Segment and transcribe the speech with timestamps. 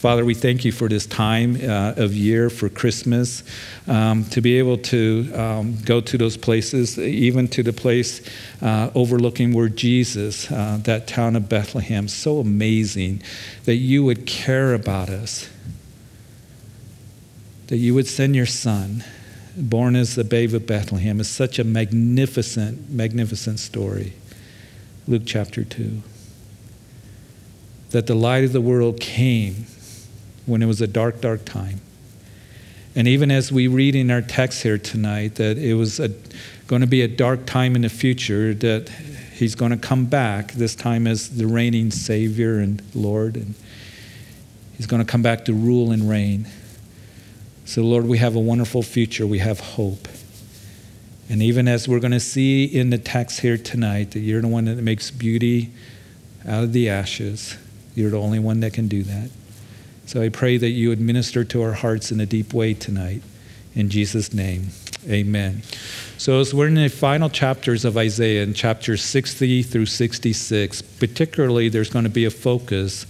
[0.00, 3.42] Father, we thank you for this time uh, of year for Christmas,
[3.86, 8.22] um, to be able to um, go to those places, even to the place
[8.62, 12.08] uh, overlooking where Jesus, uh, that town of Bethlehem.
[12.08, 13.22] So amazing
[13.66, 15.50] that you would care about us,
[17.66, 19.04] that you would send your son,
[19.54, 24.14] born as the babe of Bethlehem, is such a magnificent, magnificent story.
[25.06, 26.00] Luke chapter 2.
[27.90, 29.66] That the light of the world came
[30.50, 31.80] when it was a dark, dark time.
[32.96, 36.10] And even as we read in our text here tonight that it was a,
[36.66, 38.88] going to be a dark time in the future, that
[39.34, 43.54] he's going to come back, this time as the reigning Savior and Lord, and
[44.76, 46.48] he's going to come back to rule and reign.
[47.64, 49.26] So, Lord, we have a wonderful future.
[49.26, 50.08] We have hope.
[51.28, 54.48] And even as we're going to see in the text here tonight, that you're the
[54.48, 55.70] one that makes beauty
[56.44, 57.56] out of the ashes,
[57.94, 59.30] you're the only one that can do that.
[60.10, 63.22] So I pray that you would minister to our hearts in a deep way tonight.
[63.76, 64.70] In Jesus' name,
[65.08, 65.62] amen.
[66.18, 71.68] So, as we're in the final chapters of Isaiah, in chapters 60 through 66, particularly
[71.68, 73.06] there's going to be a focus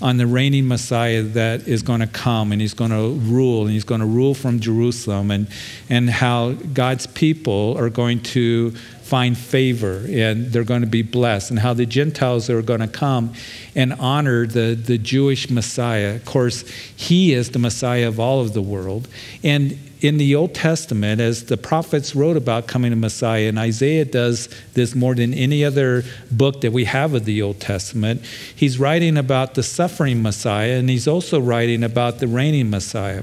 [0.00, 3.72] on the reigning Messiah that is going to come and he's going to rule and
[3.72, 5.48] he's going to rule from Jerusalem and,
[5.88, 8.70] and how God's people are going to
[9.06, 12.88] find favor and they're going to be blessed, and how the Gentiles are going to
[12.88, 13.32] come
[13.76, 16.16] and honor the, the Jewish Messiah.
[16.16, 19.06] Of course, he is the Messiah of all of the world.
[19.44, 24.04] And in the Old Testament, as the prophets wrote about coming to Messiah, and Isaiah
[24.04, 28.22] does this more than any other book that we have of the Old Testament,
[28.54, 33.22] he's writing about the suffering Messiah, and he's also writing about the reigning Messiah.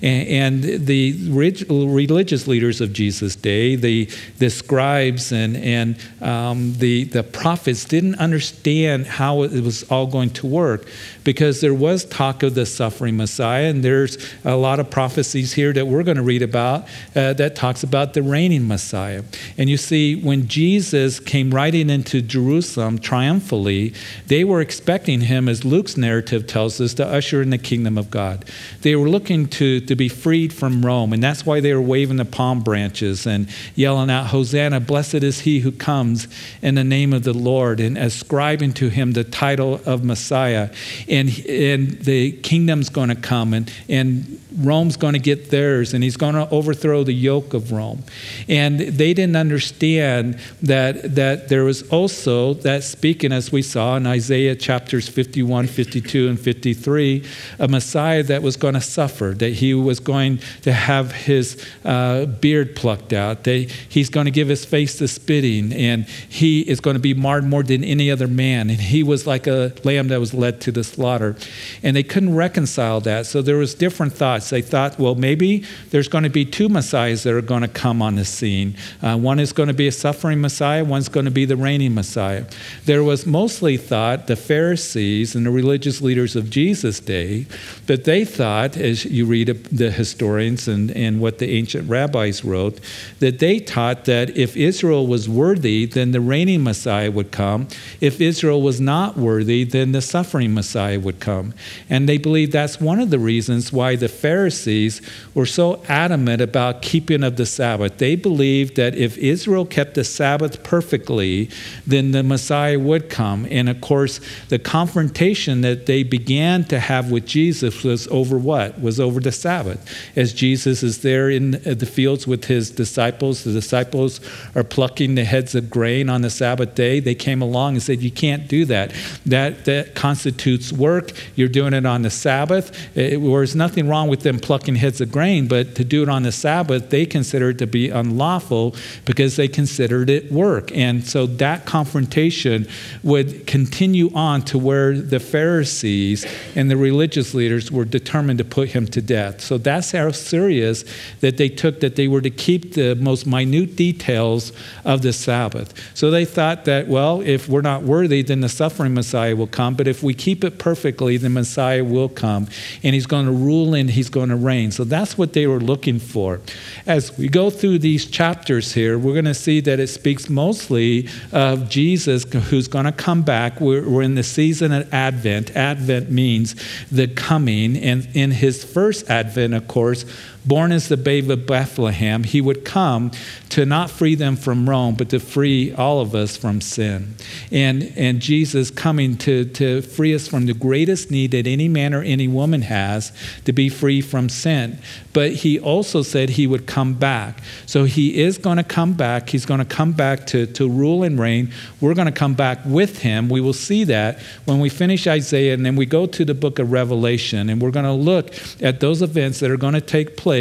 [0.00, 7.04] And, and the religious leaders of Jesus' day, the, the scribes and, and um, the,
[7.04, 10.86] the prophets, didn't understand how it was all going to work
[11.24, 15.72] because there was talk of the suffering Messiah, and there's a lot of prophecies here
[15.72, 19.22] that we're going to read about uh, that talks about the reigning Messiah.
[19.56, 23.94] And you see, when Jesus came riding into Jerusalem triumphantly,
[24.26, 28.10] they were expecting him, as Luke's narrative tells us, to usher in the kingdom of
[28.10, 28.44] God.
[28.82, 32.18] They were looking to, to be freed from Rome, and that's why they were waving
[32.18, 36.28] the palm branches and yelling out, Hosanna, blessed is he who comes
[36.60, 40.70] in the name of the Lord, and ascribing to him the title of Messiah.
[41.14, 46.04] And, and the kingdom's going to come, and, and Rome's going to get theirs, and
[46.04, 48.04] he's going to overthrow the yoke of Rome.
[48.48, 54.06] And they didn't understand that, that there was also that speaking, as we saw in
[54.06, 57.24] Isaiah chapters 51, 52, and 53,
[57.58, 62.26] a Messiah that was going to suffer, that he was going to have his uh,
[62.26, 66.80] beard plucked out, that he's going to give his face to spitting, and he is
[66.80, 68.70] going to be marred more than any other man.
[68.70, 71.36] And he was like a lamb that was led to the slaughter.
[71.82, 73.26] And they couldn't reconcile that.
[73.26, 74.43] So there was different thoughts.
[74.50, 78.02] They thought, well, maybe there's going to be two messiahs that are going to come
[78.02, 78.76] on the scene.
[79.02, 81.94] Uh, one is going to be a suffering messiah, one's going to be the reigning
[81.94, 82.44] messiah.
[82.84, 87.46] There was mostly thought, the Pharisees and the religious leaders of Jesus' day,
[87.86, 92.80] that they thought, as you read the historians and, and what the ancient rabbis wrote,
[93.20, 97.68] that they taught that if Israel was worthy, then the reigning Messiah would come.
[98.00, 101.54] If Israel was not worthy, then the suffering Messiah would come.
[101.88, 105.00] And they believe that's one of the reasons why the Pharisees Pharisees
[105.32, 107.98] were so adamant about keeping of the Sabbath.
[107.98, 111.50] They believed that if Israel kept the Sabbath perfectly,
[111.86, 113.46] then the Messiah would come.
[113.48, 114.18] And of course,
[114.48, 118.80] the confrontation that they began to have with Jesus was over what?
[118.80, 119.88] Was over the Sabbath.
[120.16, 124.20] As Jesus is there in the fields with his disciples, the disciples
[124.56, 126.98] are plucking the heads of grain on the Sabbath day.
[126.98, 128.92] They came along and said, You can't do that.
[129.26, 131.12] That, that constitutes work.
[131.36, 132.96] You're doing it on the Sabbath.
[132.96, 136.24] It, there's nothing wrong with them plucking heads of grain, but to do it on
[136.24, 138.74] the Sabbath, they considered it to be unlawful
[139.04, 140.72] because they considered it work.
[140.76, 142.66] And so that confrontation
[143.04, 146.26] would continue on to where the Pharisees
[146.56, 149.40] and the religious leaders were determined to put him to death.
[149.40, 150.84] So that's how serious
[151.20, 154.52] that they took that they were to keep the most minute details
[154.84, 155.72] of the Sabbath.
[155.94, 159.74] So they thought that, well, if we're not worthy, then the suffering Messiah will come.
[159.74, 162.48] But if we keep it perfectly, the Messiah will come.
[162.82, 164.70] And he's going to rule and he's going to reign.
[164.70, 166.40] So that's what they were looking for.
[166.86, 171.08] As we go through these chapters here, we're going to see that it speaks mostly
[171.32, 173.60] of Jesus who's going to come back.
[173.60, 175.56] We're, we're in the season of Advent.
[175.56, 176.54] Advent means
[176.90, 177.76] the coming.
[177.76, 180.06] And in his first Advent, of course,
[180.44, 183.10] born as the babe of Bethlehem, he would come
[183.50, 187.14] to not free them from Rome, but to free all of us from sin.
[187.50, 191.94] And, and Jesus coming to, to free us from the greatest need that any man
[191.94, 193.12] or any woman has
[193.44, 194.78] to be free from sin.
[195.12, 197.38] But he also said he would come back.
[197.66, 199.30] So he is going to come back.
[199.30, 201.52] He's going to come back to, to rule and reign.
[201.80, 203.28] We're going to come back with him.
[203.28, 206.58] We will see that when we finish Isaiah and then we go to the book
[206.58, 210.16] of Revelation and we're going to look at those events that are going to take
[210.16, 210.33] place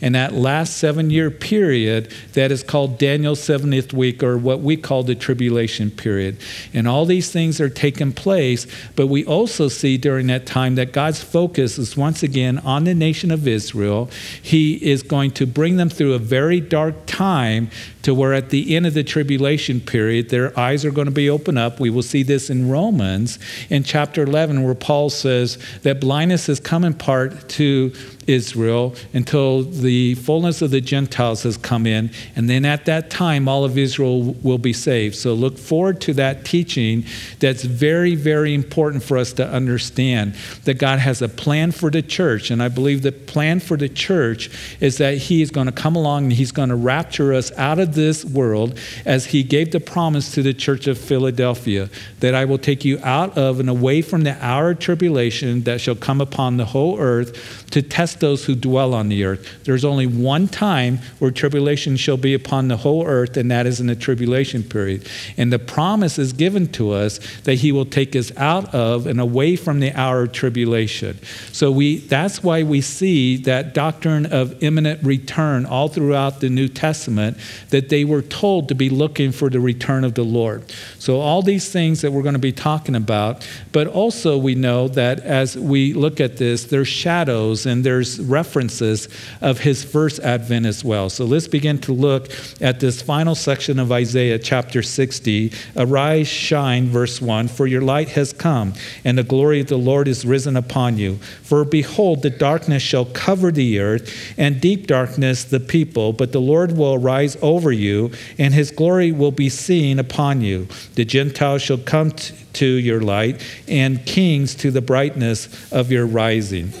[0.00, 4.76] in that last seven year period that is called Daniel's 70th week or what we
[4.76, 6.38] call the tribulation period.
[6.72, 8.66] And all these things are taking place,
[8.96, 12.94] but we also see during that time that God's focus is once again on the
[12.94, 14.10] nation of Israel.
[14.40, 17.70] He is going to bring them through a very dark time
[18.02, 21.30] to where at the end of the tribulation period, their eyes are going to be
[21.30, 21.80] opened up.
[21.80, 23.38] We will see this in Romans
[23.70, 27.92] in chapter 11, where Paul says that blindness has come in part to
[28.26, 32.10] Israel until the fullness of the Gentiles has come in.
[32.36, 35.16] And then at that time, all of Israel will be saved.
[35.16, 37.04] So look forward to that teaching
[37.40, 40.34] that's very, very important for us to understand
[40.64, 42.50] that God has a plan for the church.
[42.50, 44.50] And I believe the plan for the church
[44.80, 47.78] is that He is going to come along and He's going to rapture us out
[47.78, 51.88] of this world as He gave the promise to the church of Philadelphia
[52.20, 55.80] that I will take you out of and away from the hour of tribulation that
[55.80, 59.64] shall come upon the whole earth to test those who dwell on the earth.
[59.64, 63.80] There's only one time where tribulation shall be upon the whole earth, and that is
[63.80, 65.08] in the tribulation period.
[65.36, 69.20] And the promise is given to us that He will take us out of and
[69.20, 71.18] away from the hour of tribulation.
[71.52, 76.68] So we that's why we see that doctrine of imminent return all throughout the New
[76.68, 77.38] Testament,
[77.70, 80.70] that they were told to be looking for the return of the Lord.
[80.98, 84.88] So all these things that we're going to be talking about, but also we know
[84.88, 89.08] that as we look at this, there's shadows and there's there's references
[89.40, 91.10] of his first advent as well.
[91.10, 92.30] So let's begin to look
[92.60, 95.52] at this final section of Isaiah chapter 60.
[95.76, 98.72] Arise, shine, verse 1 For your light has come,
[99.04, 101.16] and the glory of the Lord is risen upon you.
[101.42, 106.40] For behold, the darkness shall cover the earth, and deep darkness the people, but the
[106.40, 110.68] Lord will arise over you, and his glory will be seen upon you.
[110.94, 116.72] The Gentiles shall come to your light, and kings to the brightness of your rising.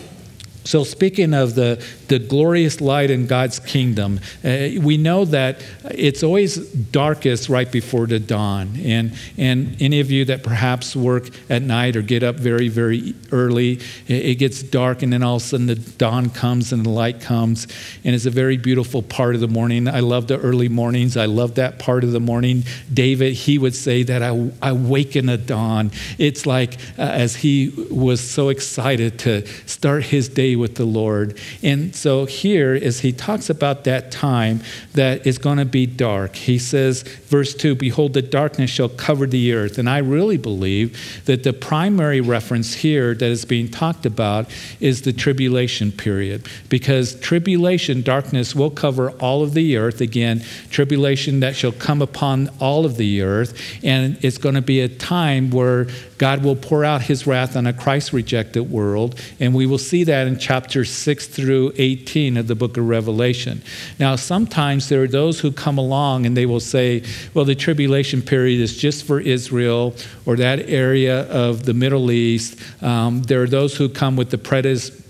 [0.64, 6.22] So, speaking of the, the glorious light in God's kingdom, uh, we know that it's
[6.22, 8.78] always darkest right before the dawn.
[8.84, 13.14] And, and any of you that perhaps work at night or get up very, very
[13.32, 16.84] early, it, it gets dark, and then all of a sudden the dawn comes and
[16.86, 17.66] the light comes.
[18.04, 19.88] And it's a very beautiful part of the morning.
[19.88, 22.64] I love the early mornings, I love that part of the morning.
[22.92, 25.90] David, he would say that I, I wake in at dawn.
[26.18, 31.38] It's like uh, as he was so excited to start his day with the Lord.
[31.62, 34.60] And so here, as he talks about that time
[34.94, 39.26] that is going to be dark, he says, verse 2 Behold, the darkness shall cover
[39.26, 39.78] the earth.
[39.78, 44.50] And I really believe that the primary reference here that is being talked about
[44.80, 46.46] is the tribulation period.
[46.68, 50.00] Because tribulation, darkness, will cover all of the earth.
[50.00, 53.58] Again, tribulation that shall come upon all of the earth.
[53.82, 55.86] And it's going to be a time where
[56.22, 59.20] God will pour out his wrath on a Christ rejected world.
[59.40, 63.60] And we will see that in chapter 6 through 18 of the book of Revelation.
[63.98, 67.02] Now, sometimes there are those who come along and they will say,
[67.34, 72.56] well, the tribulation period is just for Israel or that area of the Middle East.
[72.84, 74.38] Um, there are those who come with the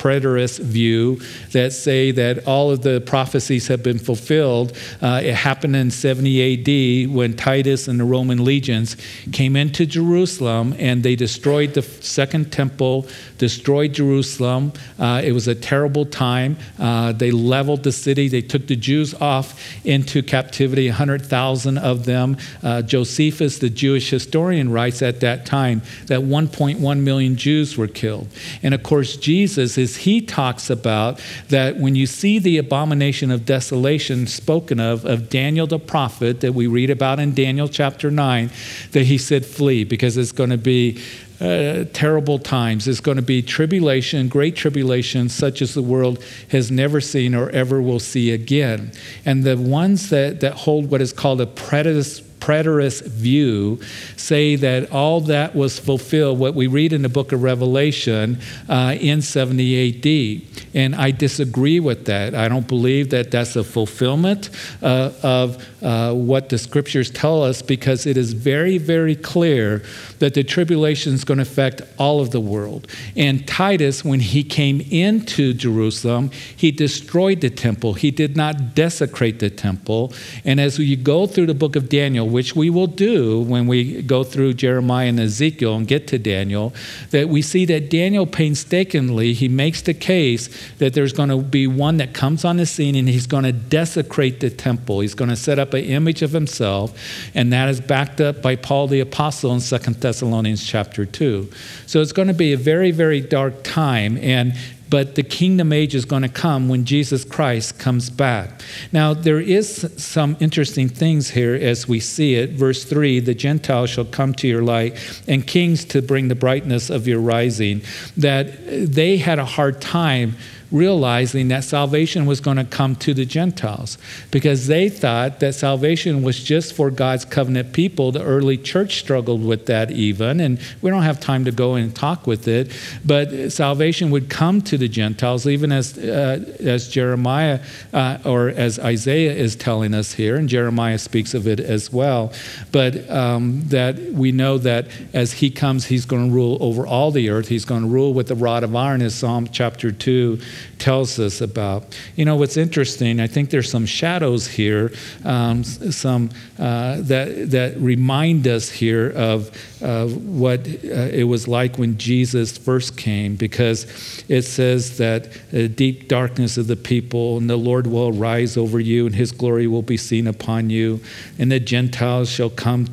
[0.03, 1.21] preterist view
[1.53, 4.77] that say that all of the prophecies have been fulfilled.
[5.01, 8.97] Uh, it happened in 70 AD when Titus and the Roman legions
[9.31, 13.07] came into Jerusalem and they destroyed the second temple,
[13.39, 14.73] destroyed Jerusalem.
[14.99, 16.57] Uh, it was a terrible time.
[16.81, 22.37] Uh, they leveled the city, they took the Jews off into captivity, 100,000 of them.
[22.63, 28.27] Uh, Josephus, the Jewish historian, writes at that time that 1.1 million Jews were killed.
[28.65, 33.45] And of course, Jesus, as he talks about that when you see the abomination of
[33.45, 38.51] desolation spoken of, of Daniel the prophet that we read about in Daniel chapter 9,
[38.93, 41.03] that he said, flee, because it's going to be
[41.41, 42.89] uh, terrible times.
[42.89, 47.51] It's going to be tribulation, great tribulation, such as the world has never seen or
[47.51, 48.93] ever will see again.
[49.27, 53.79] And the ones that, that hold what is called a preterist preterist view
[54.17, 58.97] say that all that was fulfilled, what we read in the book of Revelation, uh,
[58.99, 60.43] in 70 AD.
[60.75, 62.35] And I disagree with that.
[62.35, 64.51] I don't believe that that's a fulfillment
[64.83, 69.83] uh, of uh, what the scriptures tell us because it is very, very clear
[70.19, 72.89] that the tribulation is going to affect all of the world.
[73.17, 77.95] And Titus, when he came into Jerusalem, he destroyed the temple.
[77.95, 80.13] He did not desecrate the temple.
[80.45, 84.03] And as we go through the book of Daniel, which we will do when we
[84.03, 86.73] go through Jeremiah and Ezekiel and get to Daniel,
[87.11, 90.49] that we see that Daniel painstakingly, he makes the case
[90.79, 93.53] that there's going to be one that comes on the scene and he's going to
[93.53, 95.01] desecrate the temple.
[95.01, 96.99] He's going to set up an image of himself,
[97.35, 101.51] and that is backed up by Paul the Apostle in Second Thessalonians chapter 2.
[101.87, 104.55] So it's going to be a very, very dark time, and
[104.93, 108.61] but the kingdom age is going to come when Jesus Christ comes back.
[108.93, 112.51] Now, there is some interesting things here as we see it.
[112.51, 116.91] Verse 3 The Gentiles shall come to your light, and kings to bring the brightness
[116.91, 117.81] of your rising.
[118.19, 120.37] That uh, they had a hard time
[120.73, 123.99] realizing that salvation was going to come to the Gentiles
[124.31, 128.11] because they thought that salvation was just for God's covenant people.
[128.11, 131.95] The early church struggled with that even, and we don't have time to go and
[131.95, 132.73] talk with it,
[133.05, 137.61] but salvation would come to the Gentiles, even as, uh, as Jeremiah
[137.93, 142.33] uh, or as Isaiah is telling us here, and Jeremiah speaks of it as well.
[142.73, 147.11] But um, that we know that as he comes, he's going to rule over all
[147.11, 147.49] the earth.
[147.49, 150.41] He's going to rule with the rod of iron, as Psalm chapter 2
[150.79, 151.97] tells us about.
[152.17, 154.93] You know, what's interesting, I think there's some shadows here,
[155.25, 159.51] um, some uh, that, that remind us here of
[159.83, 165.29] uh, what uh, it was like when Jesus first came, because it says that
[165.77, 169.67] deep darkness of the people, and the Lord will rise over you, and his glory
[169.67, 171.01] will be seen upon you,
[171.39, 172.87] and the Gentiles shall come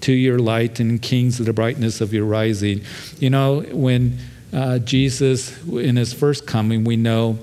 [0.00, 2.80] to your light, and kings of the brightness of your rising.
[3.18, 4.18] You know, when
[4.52, 7.38] uh, Jesus, in his first coming, we know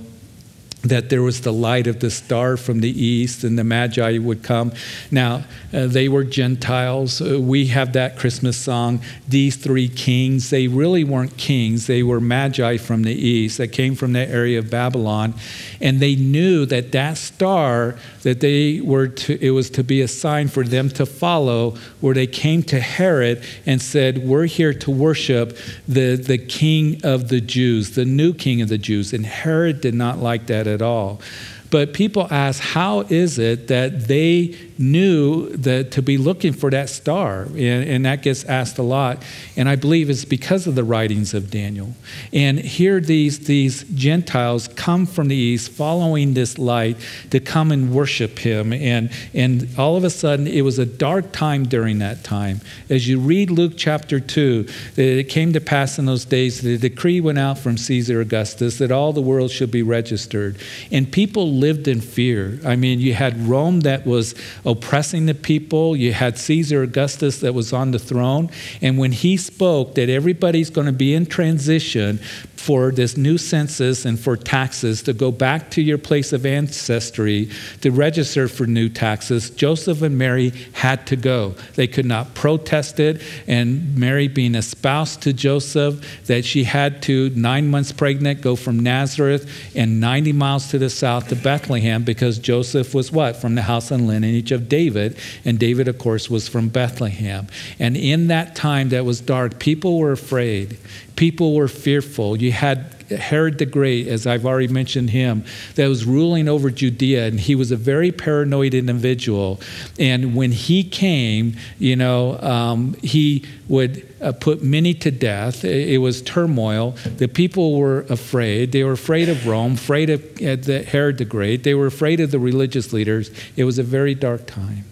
[0.84, 4.44] that there was the light of the star from the east and the magi would
[4.44, 4.72] come.
[5.10, 5.44] Now
[5.74, 7.20] uh, they were gentiles.
[7.20, 10.50] Uh, we have that christmas song these three kings.
[10.52, 11.88] They really weren't kings.
[11.88, 15.34] They were magi from the east that came from that area of babylon.
[15.82, 20.08] And they knew that that star that they were to it was to be a
[20.08, 24.92] sign for them to follow where they came to herod and said we're here to
[24.92, 25.58] worship
[25.88, 29.12] the, the king of the jews the new king of the jews.
[29.12, 31.22] And herod did not like that at all.
[31.70, 36.90] But people ask, how is it that they knew that to be looking for that
[36.90, 37.44] star?
[37.44, 39.24] And, and, that gets asked a lot.
[39.58, 41.94] And I believe it's because of the writings of Daniel.
[42.32, 46.98] And here these, these Gentiles come from the east following this light
[47.32, 48.72] to come and worship him.
[48.72, 52.62] And, and all of a sudden, it was a dark time during that time.
[52.90, 56.78] As you read Luke chapter 2, it came to pass in those days that a
[56.78, 60.58] decree went out from Caesar Augustus that all the world should be registered.
[60.92, 62.60] And people lived in fear.
[62.66, 64.36] I mean, you had Rome that was
[64.66, 68.50] oppressing the people, you had Caesar Augustus that was on the throne.
[68.82, 72.20] And when he spoke that everybody's going to be in transition,
[72.58, 77.50] for this new census and for taxes to go back to your place of ancestry
[77.82, 81.56] to register for new taxes, Joseph and Mary had to go.
[81.76, 83.22] They could not protest it.
[83.48, 88.56] And Mary, being a spouse to Joseph, that she had to, nine months pregnant, go
[88.56, 93.36] from Nazareth and 90 miles to the south to Bethlehem because Joseph was what?
[93.38, 95.18] From the house and lineage of David.
[95.46, 97.48] And David, of course, was from Bethlehem.
[97.80, 100.78] And in that time that was dark, people were afraid.
[101.18, 102.38] People were fearful.
[102.38, 105.44] You had Herod the Great, as I've already mentioned him,
[105.76, 109.60] that was ruling over Judea, and he was a very paranoid individual.
[109.98, 115.64] And when he came, you know, um, he would uh, put many to death.
[115.64, 116.92] It, it, was turmoil.
[117.18, 118.72] The people were afraid.
[118.72, 121.64] They were afraid of Rome, afraid of uh, the Herod the Great.
[121.64, 123.32] They were afraid of the religious leaders.
[123.56, 124.86] It was a very dark time.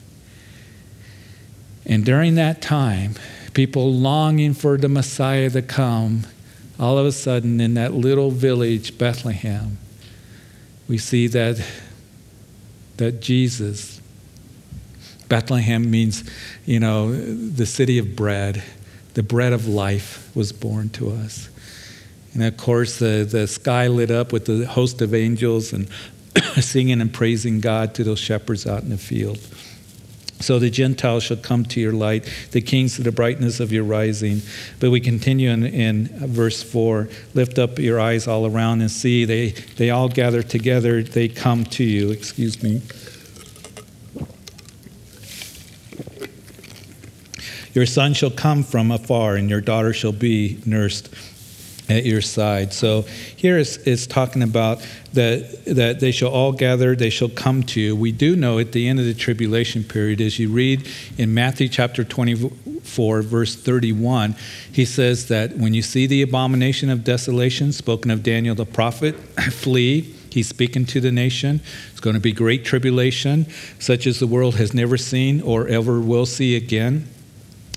[1.86, 3.16] And during that time,
[3.56, 6.28] people longing for the Messiah to come,
[6.78, 9.80] all of a sudden in that little village, Bethlehem,
[10.88, 11.66] we see that,
[12.98, 14.02] that Jesus,
[15.30, 16.30] Bethlehem means,
[16.66, 18.62] you know, the city of bread,
[19.16, 21.50] the bread of life was born to us.
[22.34, 25.88] And of course, the, the sky lit up with the host of angels and
[26.62, 29.40] singing and praising God to those shepherds out in the field.
[30.40, 33.84] So the Gentiles shall come to your light, the kings to the brightness of your
[33.84, 34.42] rising.
[34.80, 39.26] But we continue in, in, verse 4 Lift up your eyes all around and see.
[39.26, 42.12] They, they all gather together, they come to you.
[42.12, 42.82] Excuse me.
[47.74, 51.14] Your son shall come from afar, and your daughter shall be nursed
[51.90, 52.74] at your side.
[52.74, 53.04] So
[53.36, 57.82] here is, is talking about that, that they shall all gather, they shall come to
[57.82, 57.96] you.
[57.96, 60.88] We do know at the end of the tribulation period, as you read
[61.18, 64.36] in Matthew chapter 24, verse 31,
[64.72, 69.16] he says that when you see the abomination of desolation, spoken of Daniel the prophet,
[69.52, 70.14] flee.
[70.32, 71.62] He's speaking to the nation.
[71.92, 73.46] It's going to be great tribulation,
[73.80, 77.08] such as the world has never seen or ever will see again.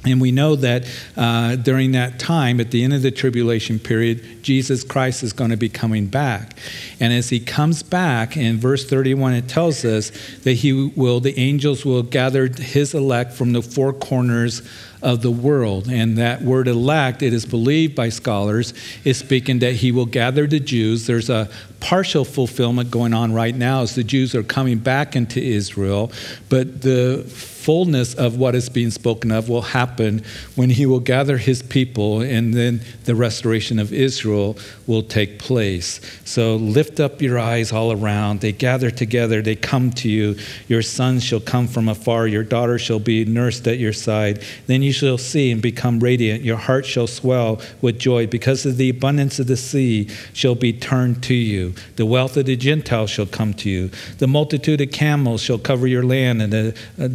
[0.09, 0.87] And we know that
[1.17, 5.50] uh, during that time, at the end of the tribulation period, Jesus Christ is going
[5.50, 6.57] to be coming back.
[6.99, 10.11] And as he comes back, in verse 31, it tells us
[10.45, 14.62] that he will, the angels will gather his elect from the four corners
[15.03, 15.88] of the world.
[15.88, 18.75] And that word elect, it is believed by scholars,
[19.05, 21.07] is speaking that he will gather the Jews.
[21.07, 21.49] There's a
[21.81, 26.11] partial fulfillment going on right now as the Jews are coming back into Israel,
[26.49, 27.23] but the
[27.69, 30.25] fullness of what is being spoken of will happen
[30.57, 34.57] when he will gather his people and then the restoration of Israel
[34.87, 36.01] will take place.
[36.25, 38.41] So lift up your eyes all around.
[38.41, 40.37] They gather together, they come to you.
[40.67, 44.43] Your son shall come from afar, your daughter shall be nursed at your side.
[44.67, 46.43] Then you shall see and become radiant.
[46.45, 50.73] Your heart shall swell with joy because of the abundance of the sea shall be
[50.73, 51.75] turned to you.
[51.97, 53.91] The wealth of the Gentiles shall come to you.
[54.17, 57.09] The multitude of camels shall cover your land, and the uh,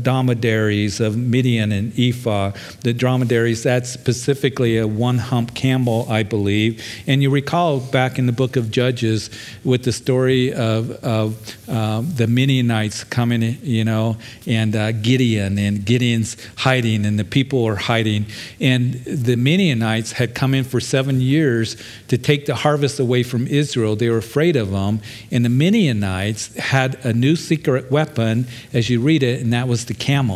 [0.43, 2.51] dromedaries of Midian and Ephah.
[2.81, 6.83] The dromedaries, that's specifically a one hump camel, I believe.
[7.07, 9.29] And you recall back in the book of Judges
[9.63, 15.85] with the story of, of uh, the Midianites coming, you know, and uh, Gideon, and
[15.85, 18.25] Gideon's hiding, and the people are hiding.
[18.59, 21.77] And the Midianites had come in for seven years
[22.09, 23.95] to take the harvest away from Israel.
[23.95, 24.99] They were afraid of them.
[25.31, 29.85] And the Midianites had a new secret weapon, as you read it, and that was
[29.85, 30.32] the camel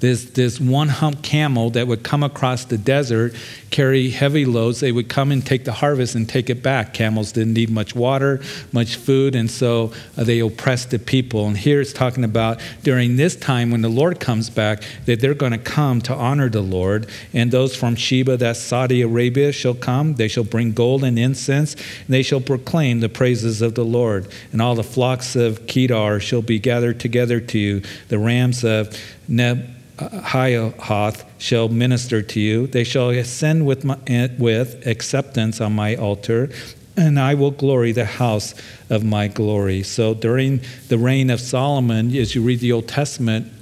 [0.00, 3.34] this, this one hump camel that would come across the desert,
[3.70, 4.80] carry heavy loads.
[4.80, 6.94] They would come and take the harvest and take it back.
[6.94, 8.40] Camels didn't need much water,
[8.72, 11.46] much food, and so uh, they oppressed the people.
[11.46, 15.34] And here it's talking about during this time when the Lord comes back, that they're
[15.34, 17.08] going to come to honor the Lord.
[17.32, 20.14] And those from Sheba, that's Saudi Arabia, shall come.
[20.14, 24.28] They shall bring gold and incense, and they shall proclaim the praises of the Lord.
[24.52, 28.96] And all the flocks of Kedar shall be gathered together to you, the rams of
[29.28, 29.74] Neb.
[29.98, 32.66] Hath shall minister to you.
[32.66, 33.98] They shall ascend with, my,
[34.38, 36.50] with acceptance on my altar,
[36.96, 38.54] and I will glory the house
[38.90, 39.82] of my glory.
[39.82, 43.52] So during the reign of Solomon, as you read the Old Testament,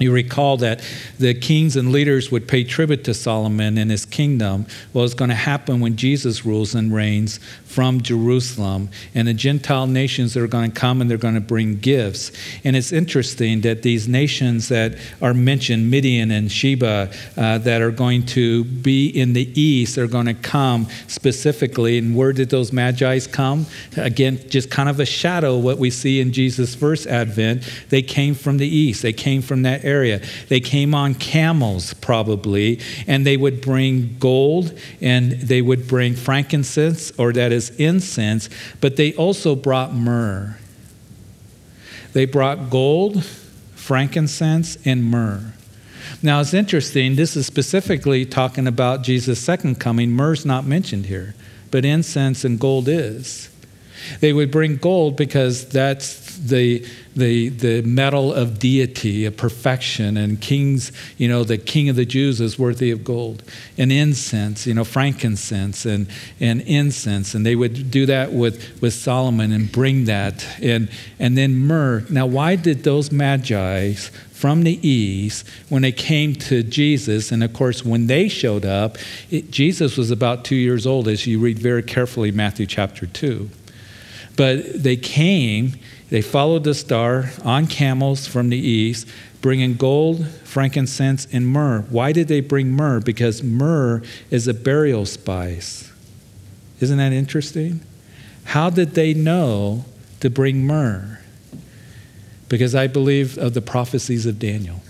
[0.00, 0.82] you recall that
[1.18, 4.66] the kings and leaders would pay tribute to Solomon and his kingdom.
[4.94, 7.38] Well, it's going to happen when Jesus rules and reigns
[7.70, 8.88] from Jerusalem.
[9.14, 12.32] And the Gentile nations that are going to come and they're going to bring gifts.
[12.64, 17.92] And it's interesting that these nations that are mentioned, Midian and Sheba, uh, that are
[17.92, 21.98] going to be in the east, are going to come specifically.
[21.98, 23.66] And where did those magi's come?
[23.96, 27.62] Again, just kind of a shadow what we see in Jesus' first advent.
[27.88, 30.20] They came from the east, they came from that area.
[30.48, 37.12] They came on camels, probably, and they would bring gold and they would bring frankincense,
[37.18, 38.48] or that is as incense,
[38.80, 40.56] but they also brought myrrh.
[42.14, 43.22] They brought gold,
[43.74, 45.52] frankincense, and myrrh.
[46.22, 50.10] Now it's interesting, this is specifically talking about Jesus' second coming.
[50.10, 51.34] Myrrh's not mentioned here,
[51.70, 53.50] but incense and gold is.
[54.20, 56.86] They would bring gold because that's the,
[57.20, 62.04] the, the metal of deity, of perfection, and kings, you know, the king of the
[62.04, 63.44] Jews is worthy of gold.
[63.78, 66.08] And incense, you know, frankincense and,
[66.40, 67.34] and incense.
[67.34, 70.44] And they would do that with, with Solomon and bring that.
[70.60, 72.04] And, and then myrrh.
[72.10, 73.94] Now, why did those magi
[74.40, 77.30] from the east when they came to Jesus.
[77.30, 78.96] And of course, when they showed up,
[79.30, 83.50] it, Jesus was about two years old, as you read very carefully Matthew chapter 2.
[84.36, 85.74] But they came,
[86.10, 89.08] they followed the star on camels from the east,
[89.40, 91.82] bringing gold, frankincense, and myrrh.
[91.88, 93.00] Why did they bring myrrh?
[93.00, 95.90] Because myrrh is a burial spice.
[96.80, 97.80] Isn't that interesting?
[98.44, 99.84] How did they know
[100.18, 101.20] to bring myrrh?
[102.48, 104.82] Because I believe of the prophecies of Daniel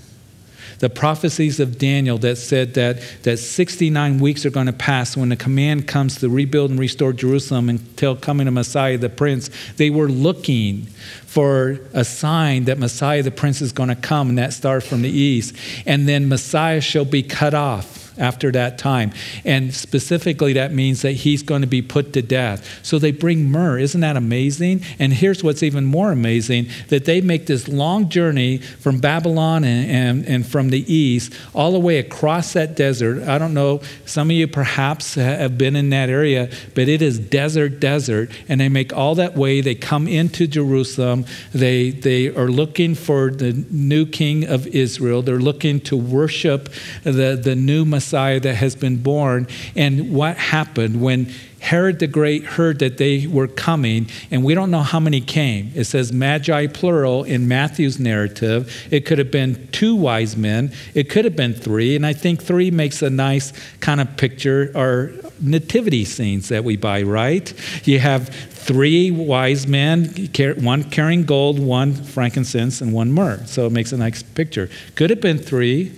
[0.81, 5.29] the prophecies of Daniel that said that, that 69 weeks are going to pass when
[5.29, 9.51] the command comes to rebuild and restore Jerusalem until coming of Messiah the Prince.
[9.77, 10.87] They were looking
[11.27, 15.03] for a sign that Messiah the Prince is going to come, and that star from
[15.03, 15.55] the east.
[15.87, 19.13] And then Messiah shall be cut off after that time.
[19.45, 22.81] And specifically, that means that he's going to be put to death.
[22.85, 23.79] So they bring myrrh.
[23.79, 24.83] Isn't that amazing?
[24.99, 29.91] And here's what's even more amazing that they make this long journey from Babylon and,
[29.91, 33.27] and, and from the east all the way across that desert.
[33.27, 37.19] I don't know, some of you perhaps have been in that area, but it is
[37.19, 38.31] desert, desert.
[38.49, 39.61] And they make all that way.
[39.61, 41.25] They come into Jerusalem.
[41.53, 45.23] They, they are looking for the new king of Israel.
[45.23, 46.69] They're looking to worship
[47.03, 49.47] the, the new Messiah that has been born.
[49.77, 54.71] And what happened when Herod the Great heard that they were coming, and we don't
[54.71, 55.71] know how many came.
[55.75, 58.89] It says magi plural in Matthew's narrative.
[58.91, 62.43] It could have been two wise men, it could have been three, and I think
[62.43, 67.53] three makes a nice kind of picture or nativity scenes that we buy, right?
[67.87, 73.45] You have three wise men, one carrying gold, one frankincense, and one myrrh.
[73.47, 74.71] So it makes a nice picture.
[74.95, 75.93] Could have been three,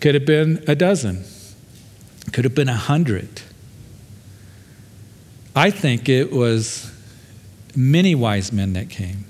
[0.00, 1.24] could have been a dozen,
[2.32, 3.42] could have been a hundred.
[5.54, 6.92] I think it was
[7.76, 9.24] many wise men that came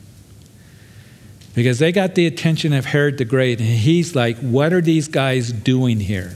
[1.55, 5.09] because they got the attention of Herod the Great, and he's like, What are these
[5.09, 6.33] guys doing here?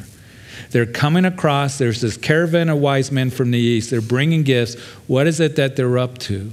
[0.71, 4.75] They're coming across, there's this caravan of wise men from the east, they're bringing gifts.
[5.07, 6.53] What is it that they're up to?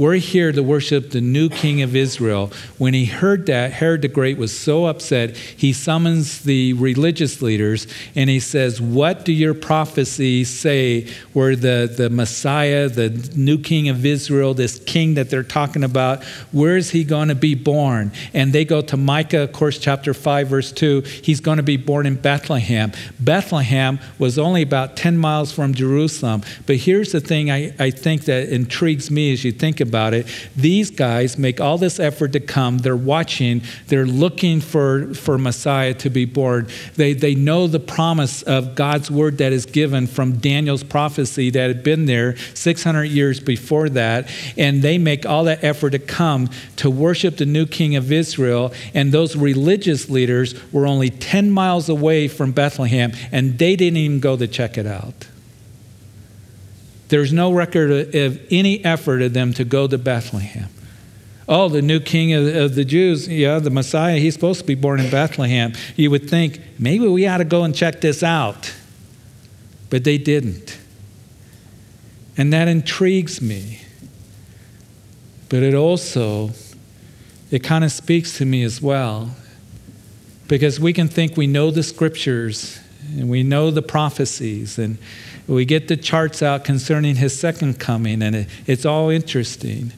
[0.00, 2.50] We're here to worship the new king of Israel.
[2.78, 7.86] When he heard that, Herod the Great was so upset, he summons the religious leaders
[8.14, 13.90] and he says, What do your prophecies say where the, the Messiah, the new king
[13.90, 18.10] of Israel, this king that they're talking about, where is he going to be born?
[18.32, 21.02] And they go to Micah, of course, chapter 5, verse 2.
[21.02, 22.92] He's going to be born in Bethlehem.
[23.18, 26.40] Bethlehem was only about 10 miles from Jerusalem.
[26.64, 30.14] But here's the thing I, I think that intrigues me as you think about about
[30.14, 30.26] it.
[30.54, 32.78] These guys make all this effort to come.
[32.78, 33.62] They're watching.
[33.88, 36.68] They're looking for, for Messiah to be born.
[36.94, 41.66] They, they know the promise of God's word that is given from Daniel's prophecy that
[41.66, 44.30] had been there 600 years before that.
[44.56, 48.72] And they make all that effort to come to worship the new king of Israel.
[48.94, 54.20] And those religious leaders were only 10 miles away from Bethlehem, and they didn't even
[54.20, 55.29] go to check it out.
[57.10, 60.68] There's no record of any effort of them to go to Bethlehem.
[61.48, 65.00] Oh, the new king of, the Jews, yeah, the Messiah, he's supposed to be born
[65.00, 65.72] in Bethlehem.
[65.96, 68.72] You would think, maybe we ought to go and check this out.
[69.90, 70.78] But they didn't.
[72.36, 73.80] And that intrigues me.
[75.48, 76.52] But it also,
[77.50, 79.34] it kind of speaks to me as well.
[80.46, 82.78] Because we can think we know the scriptures
[83.18, 84.98] and we know the prophecies and
[85.54, 89.92] we get the charts out concerning his second coming, and it, it's all interesting.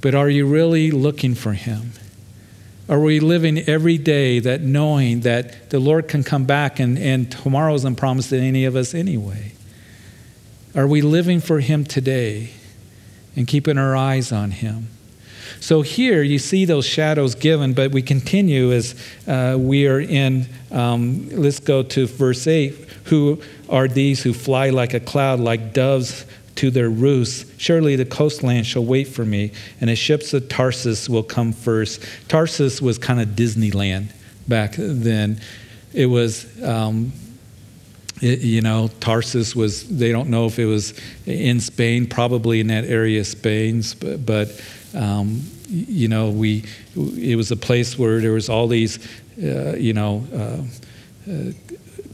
[0.00, 1.92] But are you really looking for him?
[2.88, 7.30] Are we living every day that knowing that the Lord can come back and, and
[7.30, 9.52] tomorrow isn't promised to any of us anyway?
[10.74, 12.50] Are we living for him today
[13.36, 14.88] and keeping our eyes on him?
[15.60, 18.94] So here you see those shadows given, but we continue as
[19.28, 22.74] uh, we are in, um, let's go to verse 8.
[23.04, 23.40] Who
[23.72, 27.50] are these who fly like a cloud, like doves to their roosts.
[27.58, 32.04] Surely the coastland shall wait for me, and the ships of Tarsus will come first.
[32.28, 34.12] Tarsus was kind of Disneyland
[34.46, 35.40] back then.
[35.94, 37.12] It was, um,
[38.20, 40.94] it, you know, Tarsus was, they don't know if it was
[41.26, 47.36] in Spain, probably in that area of Spain, but, but um, you know, we, it
[47.36, 48.98] was a place where there was all these,
[49.42, 51.52] uh, you know, uh, uh,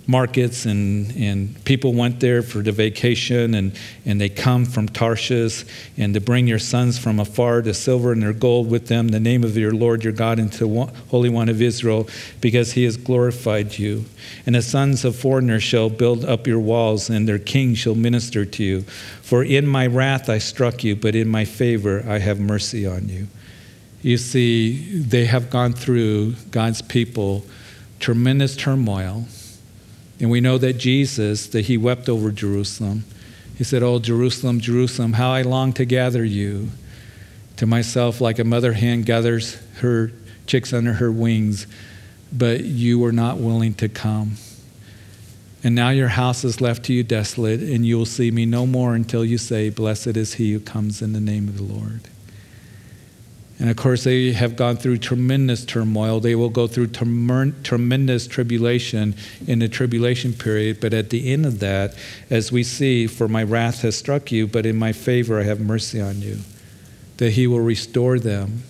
[0.08, 5.66] markets and, and people went there for the vacation and, and they come from Tarshish
[5.98, 9.20] and to bring your sons from afar the silver and their gold with them the
[9.20, 12.08] name of your Lord your God into the Holy One of Israel
[12.40, 14.06] because he has glorified you.
[14.46, 18.46] And the sons of foreigners shall build up your walls and their king shall minister
[18.46, 18.80] to you.
[19.20, 23.10] For in my wrath I struck you, but in my favor I have mercy on
[23.10, 23.28] you.
[24.00, 27.44] You see, they have gone through, God's people,
[28.00, 29.26] tremendous turmoil
[30.20, 33.04] and we know that Jesus, that he wept over Jerusalem.
[33.56, 36.70] He said, Oh, Jerusalem, Jerusalem, how I long to gather you
[37.56, 40.12] to myself like a mother hen gathers her
[40.46, 41.66] chicks under her wings,
[42.32, 44.36] but you were not willing to come.
[45.64, 48.64] And now your house is left to you desolate, and you will see me no
[48.64, 52.02] more until you say, Blessed is he who comes in the name of the Lord.
[53.60, 56.20] And of course, they have gone through tremendous turmoil.
[56.20, 59.16] They will go through tremendous tribulation
[59.48, 60.80] in the tribulation period.
[60.80, 61.94] But at the end of that,
[62.30, 65.58] as we see, for my wrath has struck you, but in my favor I have
[65.60, 66.38] mercy on you,
[67.16, 68.62] that he will restore them.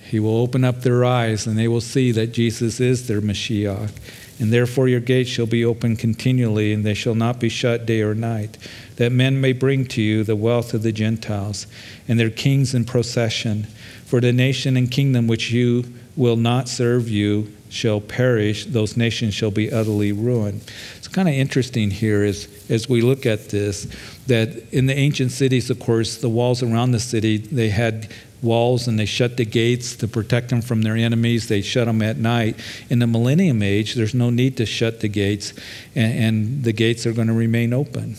[0.00, 3.90] He will open up their eyes and they will see that Jesus is their Mashiach
[4.38, 8.02] And therefore your gates shall be open continually, and they shall not be shut day
[8.02, 8.58] or night,
[8.96, 11.66] that men may bring to you the wealth of the Gentiles,
[12.08, 13.64] and their kings in procession.
[14.04, 15.84] For the nation and kingdom which you
[16.16, 20.62] will not serve you shall perish, those nations shall be utterly ruined.
[20.96, 23.86] It's kind of interesting here is, as we look at this,
[24.28, 28.08] that in the ancient cities, of course, the walls around the city, they had
[28.42, 31.48] walls and they shut the gates to protect them from their enemies.
[31.48, 32.56] They shut them at night.
[32.88, 35.52] In the millennium age, there's no need to shut the gates,
[35.94, 38.16] and, and the gates are going to remain open.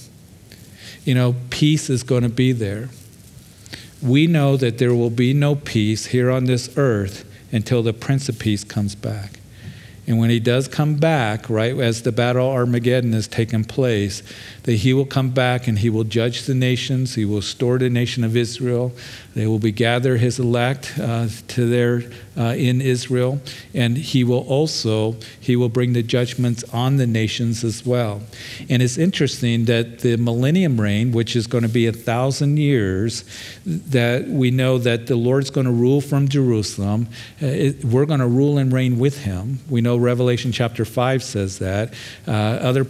[1.07, 2.89] You know, peace is going to be there.
[4.01, 8.27] We know that there will be no peace here on this earth until the Prince
[8.27, 9.39] of Peace comes back.
[10.05, 14.21] And when he does come back, right, as the battle of Armageddon has taken place,
[14.63, 17.15] that he will come back and he will judge the nations.
[17.15, 18.91] He will restore the nation of Israel.
[19.33, 22.03] They will be gather his elect uh, to their
[22.37, 23.41] uh, in Israel,
[23.73, 28.21] and he will also he will bring the judgments on the nations as well.
[28.69, 33.23] And it's interesting that the millennium reign, which is going to be a thousand years,
[33.65, 37.07] that we know that the Lord's going to rule from Jerusalem.
[37.41, 39.59] Uh, it, we're going to rule and reign with him.
[39.69, 41.93] We know Revelation chapter five says that.
[42.27, 42.85] Uh, other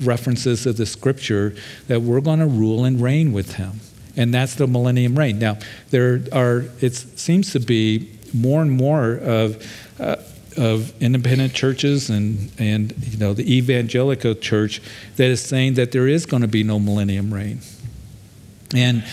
[0.00, 1.54] references of the scripture
[1.88, 3.80] that we're going to rule and reign with him
[4.18, 5.38] and that's the millennium reign.
[5.38, 5.58] Now,
[5.90, 9.64] there are, it seems to be more and more of,
[9.98, 10.16] uh,
[10.56, 14.80] of independent churches and, and you know, the evangelical church
[15.16, 17.60] that is saying that there is going to be no millennium reign.
[18.74, 19.04] And,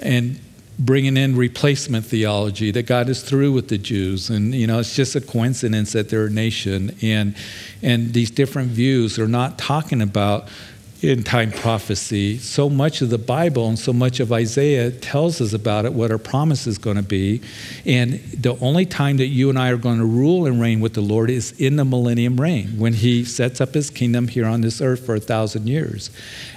[0.00, 0.38] and
[0.78, 4.94] bringing in replacement theology that God is through with the Jews, and you know it's
[4.94, 7.36] just a coincidence that they're a nation, and
[7.82, 10.48] and these different views are not talking about
[11.02, 12.38] in time prophecy.
[12.38, 16.12] So much of the Bible and so much of Isaiah tells us about it, what
[16.12, 17.42] our promise is going to be.
[17.84, 20.94] And the only time that you and I are going to rule and reign with
[20.94, 24.60] the Lord is in the millennium reign, when He sets up His kingdom here on
[24.60, 26.10] this earth for a thousand years.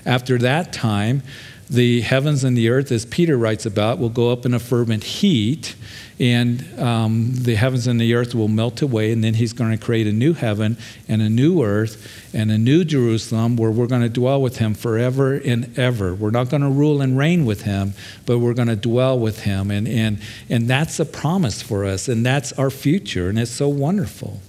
[0.05, 1.23] After that time,
[1.69, 5.03] the heavens and the earth, as Peter writes about, will go up in a fervent
[5.03, 5.75] heat
[6.19, 9.77] and um, the heavens and the earth will melt away, and then he's going to
[9.77, 10.77] create a new heaven
[11.09, 14.75] and a new earth and a new Jerusalem where we're going to dwell with him
[14.75, 16.15] forever and ever.
[16.15, 17.93] We're not going to rule and reign with him,
[18.25, 19.71] but we're going to dwell with him.
[19.71, 23.67] And, and, and that's a promise for us, and that's our future, and it's so
[23.67, 24.39] wonderful.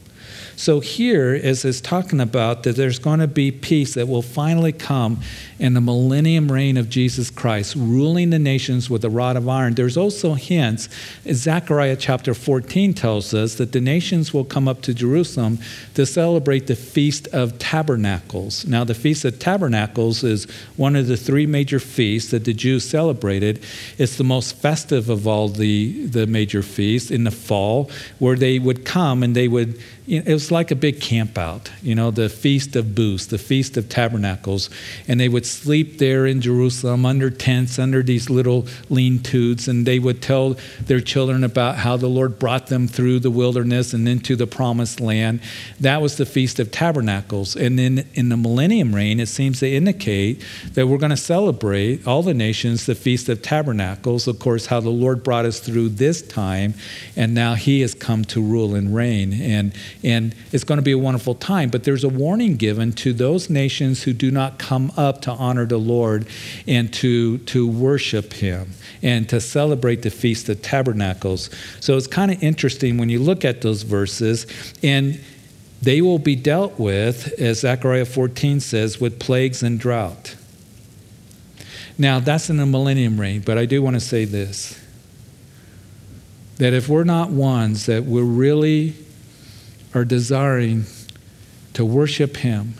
[0.58, 4.72] So here is, is talking about that there's going to be peace that will finally
[4.72, 5.20] come
[5.58, 9.74] in the millennium reign of Jesus Christ, ruling the nations with a rod of iron.
[9.74, 10.88] There's also hints.
[11.30, 15.58] Zechariah chapter 14 tells us that the nations will come up to Jerusalem
[15.94, 18.66] to celebrate the Feast of Tabernacles.
[18.66, 20.44] Now, the Feast of Tabernacles is
[20.76, 23.62] one of the three major feasts that the Jews celebrated.
[23.98, 28.58] It's the most festive of all the, the major feasts in the fall, where they
[28.58, 32.28] would come and they would it was like a big camp out, you know, the
[32.28, 34.70] Feast of Booths, the Feast of Tabernacles.
[35.08, 39.86] And they would sleep there in Jerusalem under tents, under these little lean tos, and
[39.86, 44.08] they would tell their children about how the Lord brought them through the wilderness and
[44.08, 45.40] into the promised land.
[45.80, 47.56] That was the Feast of Tabernacles.
[47.56, 52.06] And then in the millennium reign, it seems to indicate that we're going to celebrate,
[52.06, 55.90] all the nations, the Feast of Tabernacles, of course, how the Lord brought us through
[55.90, 56.74] this time,
[57.16, 59.32] and now He has come to rule and reign.
[59.32, 61.70] And and it's going to be a wonderful time.
[61.70, 65.66] But there's a warning given to those nations who do not come up to honor
[65.66, 66.26] the Lord
[66.66, 68.70] and to, to worship Him
[69.02, 71.50] and to celebrate the Feast of Tabernacles.
[71.80, 74.46] So it's kind of interesting when you look at those verses
[74.82, 75.20] and
[75.82, 80.34] they will be dealt with, as Zechariah 14 says, with plagues and drought.
[81.98, 84.82] Now, that's in the millennium reign, but I do want to say this
[86.56, 88.94] that if we're not ones that we're really
[89.94, 90.84] are desiring
[91.74, 92.74] to worship Him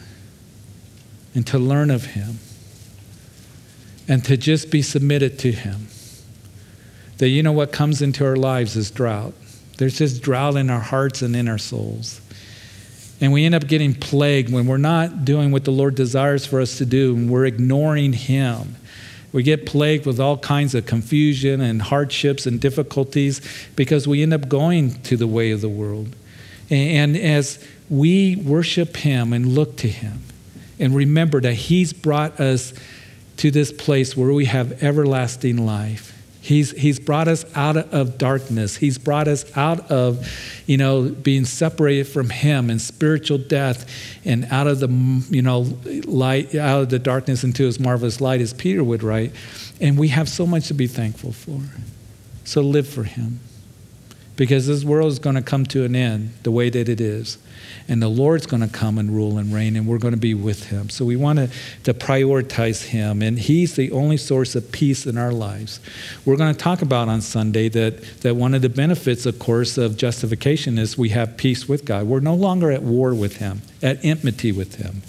[1.35, 2.39] and to learn of Him
[4.09, 5.89] and to just be submitted to Him.
[7.19, 9.35] That you know what comes into our lives is drought.
[9.79, 12.21] There's just drought in our hearts and in our souls.
[13.21, 16.61] And we end up getting plagued when we're not doing what the Lord desires for
[16.61, 18.77] us to do and we're ignoring Him.
[19.33, 23.41] We get plagued with all kinds of confusion and hardships and difficulties
[23.75, 26.15] because we end up going to the way of the world.
[26.71, 30.23] And as we worship Him and look to Him
[30.79, 32.73] and remember that He's brought us
[33.37, 36.13] to this place where we have everlasting life.
[36.41, 38.77] He's, he's brought us out of darkness.
[38.77, 40.29] He's brought us out of,
[40.67, 43.91] you know, being separated from Him and spiritual death
[44.25, 44.89] and out of the,
[45.29, 49.33] you know, light, out of the darkness into His marvelous light, as Peter would write.
[49.81, 51.61] And we have so much to be thankful for.
[52.45, 53.41] So live for Him
[54.37, 57.39] because this world is going to come to an end the way that it is.
[57.89, 60.35] And the Lord's going to come and rule and reign, and we're going to be
[60.35, 60.91] with him.
[60.91, 61.51] So we want to,
[61.85, 65.81] to prioritize him, and he's the only source of peace in our lives.
[66.25, 69.79] We're going to talk about on Sunday that, that one of the benefits, of course,
[69.79, 72.07] of justification is we have peace with God.
[72.07, 75.03] We're no longer at war with him, at enmity with him.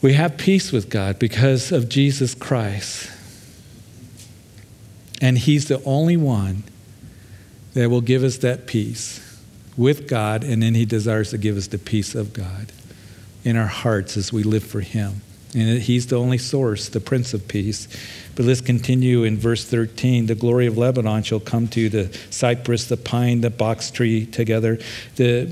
[0.00, 3.10] We have peace with God because of Jesus Christ.
[5.20, 6.64] And he's the only one
[7.74, 9.20] that will give us that peace
[9.76, 12.72] with God, and then He desires to give us the peace of God
[13.44, 15.22] in our hearts as we live for Him.
[15.54, 17.88] And He's the only source, the Prince of Peace.
[18.34, 20.26] But let's continue in verse 13.
[20.26, 24.26] The glory of Lebanon shall come to you, the cypress, the pine, the box tree
[24.26, 24.78] together.
[25.16, 25.46] The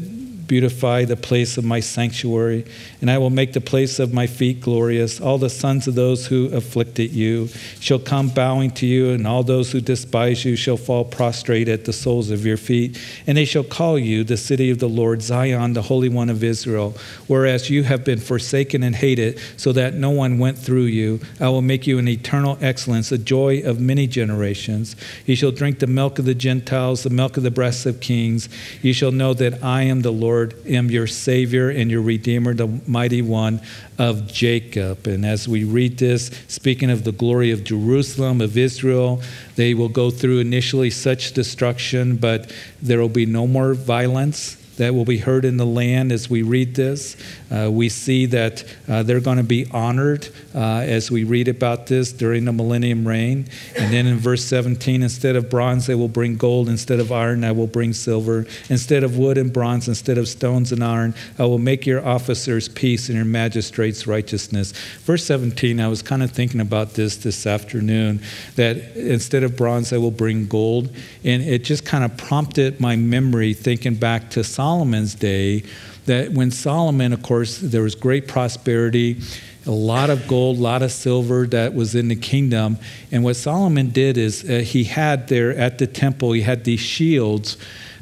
[0.50, 2.64] beautify the place of my sanctuary,
[3.00, 5.20] and I will make the place of my feet glorious.
[5.20, 7.46] All the sons of those who afflicted you
[7.78, 11.84] shall come bowing to you, and all those who despise you shall fall prostrate at
[11.84, 13.00] the soles of your feet.
[13.28, 16.42] And they shall call you the city of the Lord, Zion, the Holy One of
[16.42, 16.96] Israel.
[17.28, 21.48] Whereas you have been forsaken and hated, so that no one went through you, I
[21.48, 24.96] will make you an eternal excellence, a joy of many generations.
[25.26, 28.48] You shall drink the milk of the Gentiles, the milk of the breasts of kings.
[28.82, 32.54] You shall know that I am the Lord Lord, am your Savior and your Redeemer,
[32.54, 33.60] the mighty one
[33.98, 35.06] of Jacob.
[35.06, 39.20] And as we read this, speaking of the glory of Jerusalem, of Israel,
[39.56, 42.50] they will go through initially such destruction, but
[42.80, 46.40] there will be no more violence that will be heard in the land as we
[46.40, 47.18] read this.
[47.50, 51.86] Uh, we see that uh, they're going to be honored uh, as we read about
[51.86, 53.46] this during the millennium reign.
[53.76, 56.68] And then in verse 17, instead of bronze, they will bring gold.
[56.68, 58.46] Instead of iron, I will bring silver.
[58.68, 62.68] Instead of wood and bronze, instead of stones and iron, I will make your officers
[62.68, 64.72] peace and your magistrates righteousness.
[65.00, 68.20] Verse 17, I was kind of thinking about this this afternoon
[68.54, 70.94] that instead of bronze, I will bring gold.
[71.24, 75.64] And it just kind of prompted my memory thinking back to Solomon's day
[76.06, 79.20] that when Solomon, of course, there was great prosperity,
[79.66, 82.78] a lot of gold, a lot of silver that was in the kingdom.
[83.12, 86.80] And what Solomon did is uh, he had there at the temple, he had these
[86.80, 87.56] shields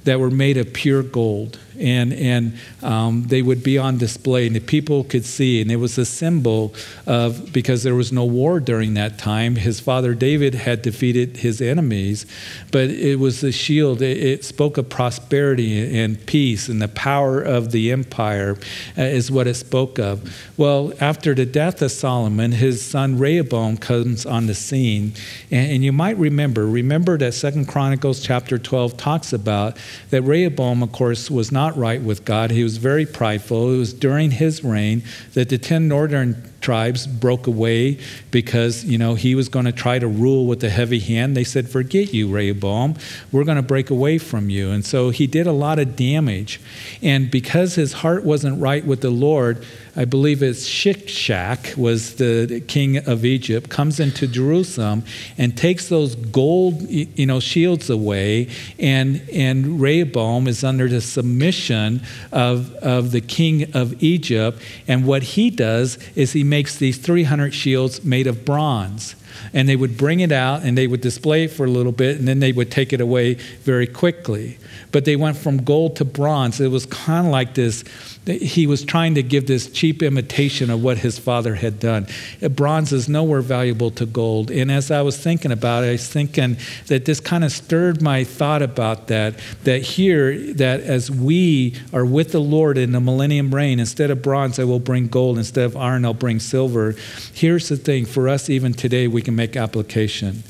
[0.04, 4.56] that were made of pure gold and, and um, they would be on display and
[4.56, 5.60] the people could see.
[5.60, 6.74] And it was a symbol
[7.06, 11.60] of, because there was no war during that time, his father David had defeated his
[11.60, 12.26] enemies,
[12.70, 14.02] but it was a shield.
[14.02, 18.56] It, it spoke of prosperity and peace and the power of the empire,
[18.96, 20.34] uh, is what it spoke of.
[20.56, 25.12] Well, after the death of Solomon, his son Rehoboam comes on the scene.
[25.50, 29.76] And, and you might remember, remember that Second Chronicles chapter 12 talks about
[30.10, 32.50] that Rehoboam, of course, was not not right with God.
[32.50, 33.74] He was very prideful.
[33.74, 35.02] It was during his reign
[35.34, 37.98] that the 10 northern tribes broke away
[38.30, 41.36] because, you know, he was going to try to rule with a heavy hand.
[41.36, 42.94] They said, Forget you, Rehoboam.
[43.30, 44.70] We're going to break away from you.
[44.70, 46.58] And so he did a lot of damage.
[47.02, 49.62] And because his heart wasn't right with the Lord,
[49.98, 55.02] I believe it's Shishak was the king of Egypt, comes into Jerusalem
[55.36, 62.00] and takes those gold, you know, shields away, and and Rehoboam is under the submission
[62.30, 64.62] of of the king of Egypt.
[64.86, 69.16] And what he does is he makes these 300 shields made of bronze
[69.52, 72.18] and they would bring it out and they would display it for a little bit
[72.18, 74.58] and then they would take it away very quickly.
[74.90, 76.60] But they went from gold to bronze.
[76.60, 77.84] It was kind of like this.
[78.26, 82.06] He was trying to give this cheap imitation of what his father had done.
[82.50, 84.50] Bronze is nowhere valuable to gold.
[84.50, 88.02] And as I was thinking about it, I was thinking that this kind of stirred
[88.02, 89.38] my thought about that.
[89.64, 94.22] That here, that as we are with the Lord in the millennium reign, instead of
[94.22, 95.38] bronze, I will bring gold.
[95.38, 96.94] Instead of iron, I'll bring silver.
[97.32, 100.42] Here's the thing for us, even today, we can make application.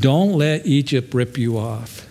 [0.00, 2.04] Don't let Egypt rip you off.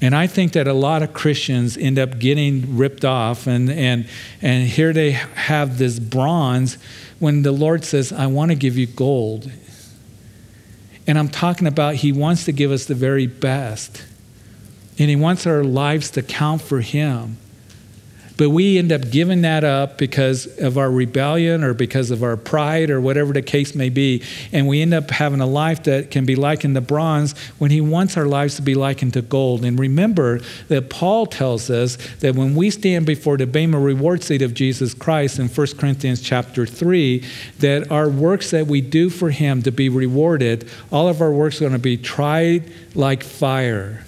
[0.00, 4.08] And I think that a lot of Christians end up getting ripped off, and, and,
[4.40, 6.78] and here they have this bronze
[7.18, 9.52] when the Lord says, I want to give you gold.
[11.06, 14.02] And I'm talking about He wants to give us the very best,
[14.98, 17.36] and He wants our lives to count for Him.
[18.40, 22.38] But we end up giving that up because of our rebellion or because of our
[22.38, 24.22] pride or whatever the case may be.
[24.50, 27.82] And we end up having a life that can be likened to bronze when He
[27.82, 29.62] wants our lives to be likened to gold.
[29.62, 34.40] And remember that Paul tells us that when we stand before the Bema reward seat
[34.40, 37.22] of Jesus Christ in 1 Corinthians chapter 3,
[37.58, 41.58] that our works that we do for Him to be rewarded, all of our works
[41.58, 44.06] are going to be tried like fire.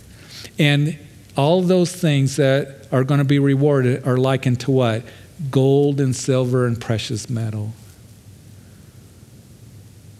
[0.59, 0.99] And
[1.37, 5.03] all those things that are going to be rewarded are likened to what?
[5.51, 7.73] Gold and silver and precious metal.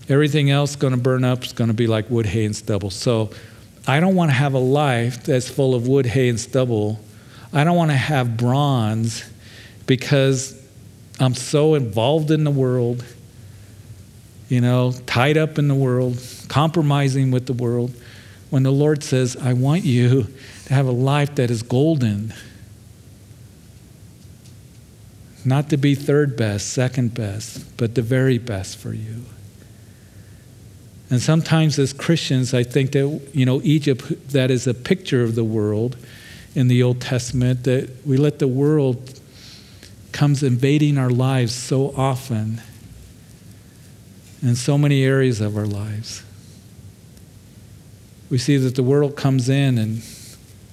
[0.09, 2.91] Everything else going to burn up is going to be like wood, hay, and stubble.
[2.91, 3.31] So
[3.87, 6.99] I don't want to have a life that's full of wood, hay, and stubble.
[7.53, 9.29] I don't want to have bronze
[9.87, 10.61] because
[11.21, 13.05] I'm so involved in the world,
[14.49, 16.19] you know, tied up in the world,
[16.49, 17.93] compromising with the world.
[18.51, 20.27] When the Lord says, I want you
[20.73, 22.33] to have a life that is golden,
[25.45, 29.23] not to be third best, second best, but the very best for you.
[31.11, 35.35] And sometimes as Christians, I think that, you know, Egypt, that is a picture of
[35.35, 35.99] the world
[36.55, 39.21] in the Old Testament, that we let the world
[40.13, 42.63] comes invading our lives so often
[44.41, 46.23] in so many areas of our lives.
[48.31, 50.03] We see that the world comes in and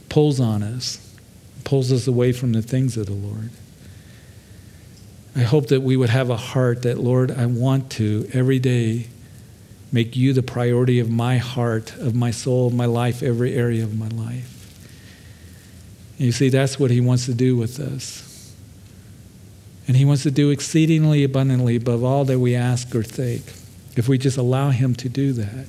[0.09, 1.15] pulls on us,
[1.63, 3.51] pulls us away from the things of the Lord.
[5.35, 9.07] I hope that we would have a heart that, Lord, I want to every day
[9.91, 13.83] make you the priority of my heart, of my soul, of my life, every area
[13.83, 14.55] of my life.
[16.17, 18.53] And you see, that's what He wants to do with us.
[19.87, 23.43] And He wants to do exceedingly abundantly above all that we ask or think,
[23.95, 25.67] if we just allow Him to do that.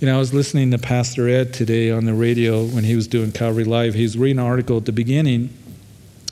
[0.00, 3.06] You know, I was listening to Pastor Ed today on the radio when he was
[3.06, 3.94] doing Calvary Live.
[3.94, 5.50] He was reading an article at the beginning,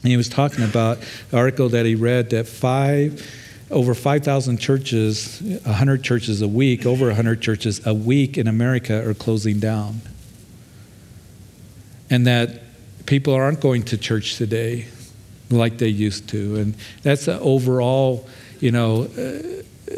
[0.02, 0.98] and he was talking about
[1.30, 3.24] the article that he read that five,
[3.70, 9.14] over 5,000 churches, 100 churches a week, over 100 churches a week in America are
[9.14, 10.00] closing down.
[12.10, 12.62] And that
[13.06, 14.86] people aren't going to church today
[15.50, 16.56] like they used to.
[16.56, 19.92] And that's an overall, you know, uh,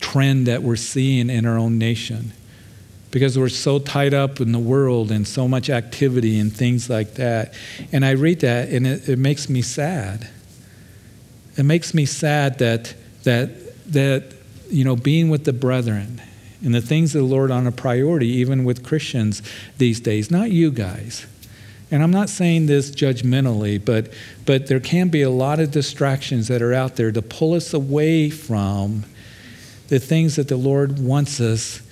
[0.00, 2.34] trend that we're seeing in our own nation.
[3.10, 7.14] Because we're so tied up in the world and so much activity and things like
[7.14, 7.54] that.
[7.92, 10.28] And I read that and it, it makes me sad.
[11.56, 12.94] It makes me sad that,
[13.24, 13.50] that,
[13.92, 14.32] that,
[14.68, 16.22] you know, being with the brethren
[16.62, 19.42] and the things of the Lord on a priority, even with Christians
[19.78, 21.26] these days, not you guys
[21.90, 24.12] and I'm not saying this judgmentally, but,
[24.46, 27.74] but there can be a lot of distractions that are out there to pull us
[27.74, 29.04] away from
[29.88, 31.82] the things that the Lord wants us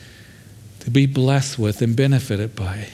[0.89, 2.89] to be blessed with and benefited by.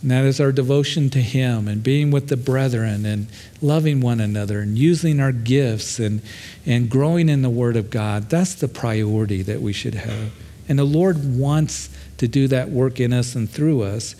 [0.00, 3.26] And that is our devotion to Him and being with the brethren and
[3.60, 6.22] loving one another and using our gifts and,
[6.64, 8.30] and growing in the Word of God.
[8.30, 10.32] That's the priority that we should have.
[10.66, 14.16] And the Lord wants to do that work in us and through us.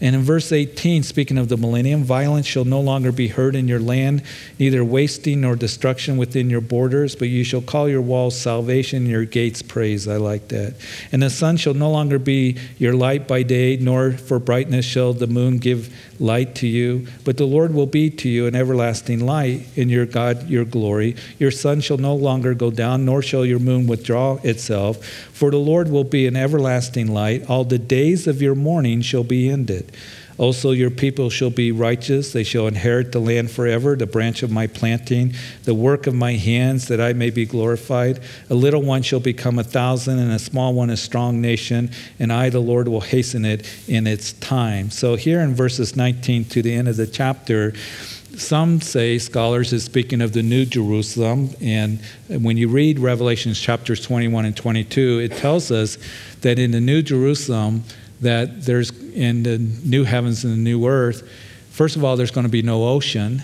[0.00, 3.66] And in verse 18, speaking of the millennium, violence shall no longer be heard in
[3.66, 4.22] your land,
[4.58, 9.24] neither wasting nor destruction within your borders, but you shall call your walls salvation, your
[9.24, 10.06] gates praise.
[10.06, 10.74] I like that.
[11.10, 15.12] And the sun shall no longer be your light by day, nor for brightness shall
[15.12, 17.06] the moon give light to you.
[17.24, 21.16] But the Lord will be to you an everlasting light in your God, your glory.
[21.38, 25.04] Your sun shall no longer go down, nor shall your moon withdraw itself.
[25.06, 27.48] For the Lord will be an everlasting light.
[27.48, 29.92] All the days of your mourning shall be ended.
[30.38, 32.32] Also, your people shall be righteous.
[32.32, 35.34] They shall inherit the land forever, the branch of my planting,
[35.64, 38.20] the work of my hands, that I may be glorified.
[38.48, 42.32] A little one shall become a thousand, and a small one a strong nation, and
[42.32, 44.90] I, the Lord, will hasten it in its time.
[44.90, 47.74] So, here in verses 19 to the end of the chapter,
[48.36, 51.50] some say, scholars, is speaking of the New Jerusalem.
[51.60, 55.98] And when you read Revelations chapters 21 and 22, it tells us
[56.42, 57.82] that in the New Jerusalem,
[58.20, 61.28] that there's in the new heavens and the new earth,
[61.70, 63.42] first of all, there's going to be no ocean.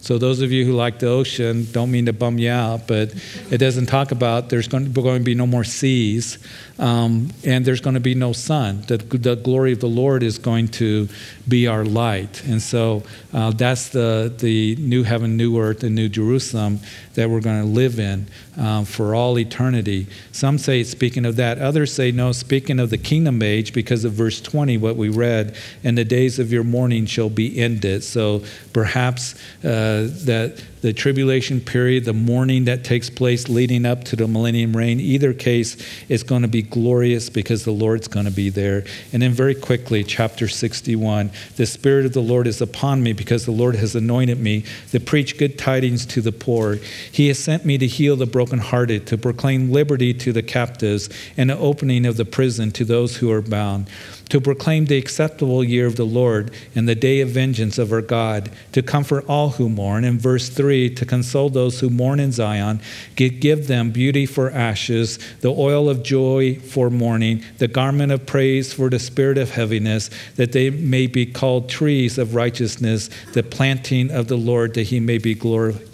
[0.00, 3.12] So those of you who like the ocean, don't mean to bum you out, but
[3.50, 6.38] it doesn't talk about there's going to, be no more seas,
[6.78, 8.82] um, and there's going to be no sun.
[8.86, 11.08] The, the glory of the Lord is going to
[11.48, 16.08] be our light, and so uh, that's the the new heaven, new earth, and new
[16.08, 16.78] Jerusalem
[17.14, 20.06] that we're going to live in um, for all eternity.
[20.30, 21.58] Some say it's speaking of that.
[21.58, 25.56] Others say no, speaking of the kingdom age, because of verse 20, what we read,
[25.82, 28.04] and the days of your mourning shall be ended.
[28.04, 29.34] So perhaps.
[29.64, 34.28] Uh, Uh, that the tribulation period, the mourning that takes place leading up to the
[34.28, 35.76] millennium reign, either case
[36.08, 38.84] it's going to be glorious because the Lord's going to be there.
[39.12, 43.44] And then, very quickly, chapter 61 the Spirit of the Lord is upon me because
[43.44, 46.78] the Lord has anointed me to preach good tidings to the poor.
[47.10, 51.50] He has sent me to heal the brokenhearted, to proclaim liberty to the captives, and
[51.50, 53.88] the opening of the prison to those who are bound
[54.28, 58.02] to proclaim the acceptable year of the Lord and the day of vengeance of our
[58.02, 60.04] God, to comfort all who mourn.
[60.04, 62.80] In verse 3, to console those who mourn in Zion,
[63.16, 68.72] give them beauty for ashes, the oil of joy for mourning, the garment of praise
[68.72, 74.10] for the spirit of heaviness, that they may be called trees of righteousness, the planting
[74.10, 75.88] of the Lord, that he may be glorified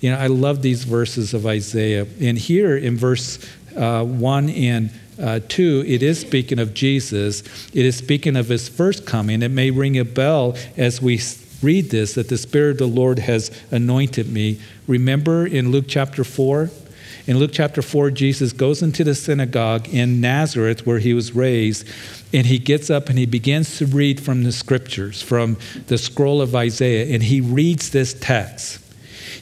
[0.00, 2.06] You know, I love these verses of Isaiah.
[2.20, 3.38] And here in verse
[3.74, 4.90] uh, 1 and
[5.20, 7.42] uh, 2, it is speaking of Jesus.
[7.72, 9.42] It is speaking of his first coming.
[9.42, 11.18] It may ring a bell as we
[11.64, 14.60] read this that the Spirit of the Lord has anointed me.
[14.86, 16.70] Remember in Luke chapter 4?
[17.26, 21.88] In Luke chapter 4, Jesus goes into the synagogue in Nazareth where he was raised,
[22.34, 25.56] and he gets up and he begins to read from the scriptures, from
[25.86, 28.83] the scroll of Isaiah, and he reads this text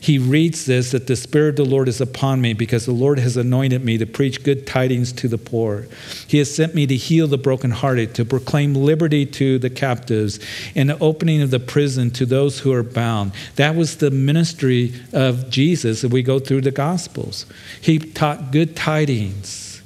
[0.01, 3.19] he reads this that the Spirit of the Lord is upon me because the Lord
[3.19, 5.87] has anointed me to preach good tidings to the poor.
[6.27, 10.39] He has sent me to heal the brokenhearted, to proclaim liberty to the captives,
[10.75, 13.33] and the opening of the prison to those who are bound.
[13.57, 17.47] That was the ministry of Jesus if we go through the Gospels.
[17.81, 19.83] He taught good tidings,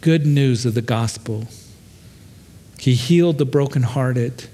[0.00, 1.46] good news of the gospel.
[2.78, 4.48] He healed the brokenhearted.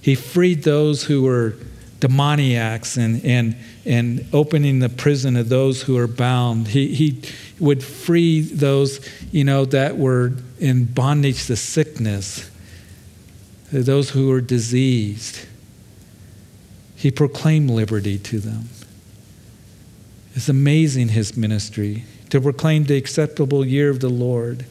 [0.00, 1.54] He freed those who were
[2.02, 3.54] demoniacs and, and,
[3.86, 6.66] and opening the prison of those who are bound.
[6.66, 7.22] He, he
[7.60, 12.50] would free those, you know, that were in bondage to sickness,
[13.70, 15.46] those who were diseased.
[16.96, 18.68] He proclaimed liberty to them.
[20.34, 24.66] It's amazing his ministry to proclaim the acceptable year of the Lord.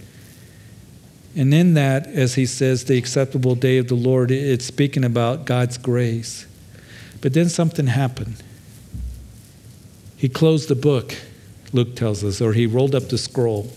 [1.37, 5.45] And in that, as he says, the acceptable day of the Lord, it's speaking about
[5.45, 6.45] God's grace.
[7.21, 8.43] But then something happened.
[10.17, 11.15] He closed the book,
[11.71, 13.71] Luke tells us, or he rolled up the scroll.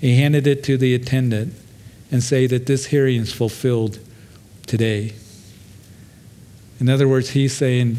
[0.00, 1.54] He handed it to the attendant
[2.10, 3.98] and say that this hearing is fulfilled
[4.66, 5.14] today.
[6.80, 7.98] In other words, he's saying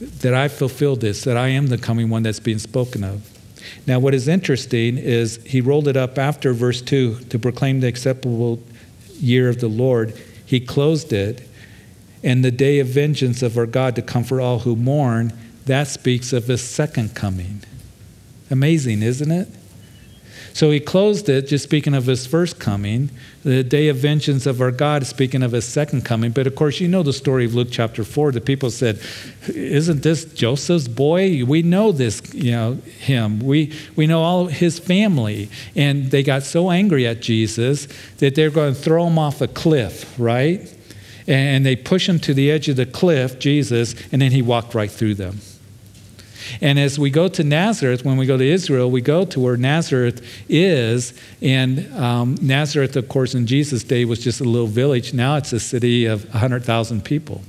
[0.00, 3.28] that I fulfilled this, that I am the coming one that's being spoken of.
[3.86, 7.88] Now, what is interesting is he rolled it up after verse 2 to proclaim the
[7.88, 8.62] acceptable
[9.18, 10.16] year of the Lord.
[10.46, 11.46] He closed it
[12.22, 15.32] and the day of vengeance of our God to comfort all who mourn,
[15.66, 17.62] that speaks of his second coming.
[18.50, 19.48] Amazing, isn't it?
[20.52, 23.10] So he closed it just speaking of his first coming.
[23.44, 26.32] The day of vengeance of our God speaking of his second coming.
[26.32, 28.32] But of course, you know the story of Luke chapter 4.
[28.32, 29.00] The people said,
[29.48, 31.44] Isn't this Joseph's boy?
[31.44, 33.40] We know this, you know, him.
[33.40, 35.48] We, we know all his family.
[35.76, 37.86] And they got so angry at Jesus
[38.18, 40.68] that they're going to throw him off a cliff, right?
[41.30, 44.74] And they push him to the edge of the cliff, Jesus, and then he walked
[44.74, 45.38] right through them.
[46.60, 49.56] And as we go to Nazareth, when we go to Israel, we go to where
[49.56, 51.14] Nazareth is.
[51.40, 55.14] And um, Nazareth, of course, in Jesus' day was just a little village.
[55.14, 57.42] Now it's a city of 100,000 people.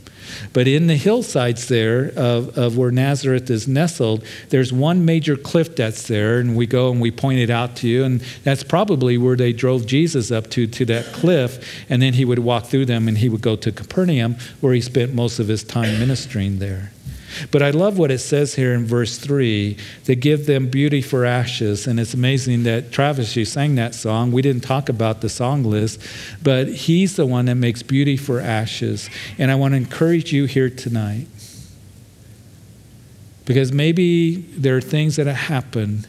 [0.53, 5.75] But in the hillsides there of, of where Nazareth is nestled, there's one major cliff
[5.75, 9.17] that's there, and we go and we point it out to you, and that's probably
[9.17, 12.85] where they drove Jesus up to, to that cliff, and then he would walk through
[12.85, 16.59] them and he would go to Capernaum, where he spent most of his time ministering
[16.59, 16.91] there.
[17.51, 21.25] But I love what it says here in verse 3 to give them beauty for
[21.25, 21.87] ashes.
[21.87, 24.31] And it's amazing that Travis, you sang that song.
[24.31, 26.01] We didn't talk about the song list,
[26.41, 29.09] but he's the one that makes beauty for ashes.
[29.37, 31.27] And I want to encourage you here tonight
[33.45, 36.07] because maybe there are things that have happened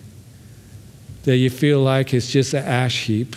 [1.24, 3.36] that you feel like it's just an ash heap.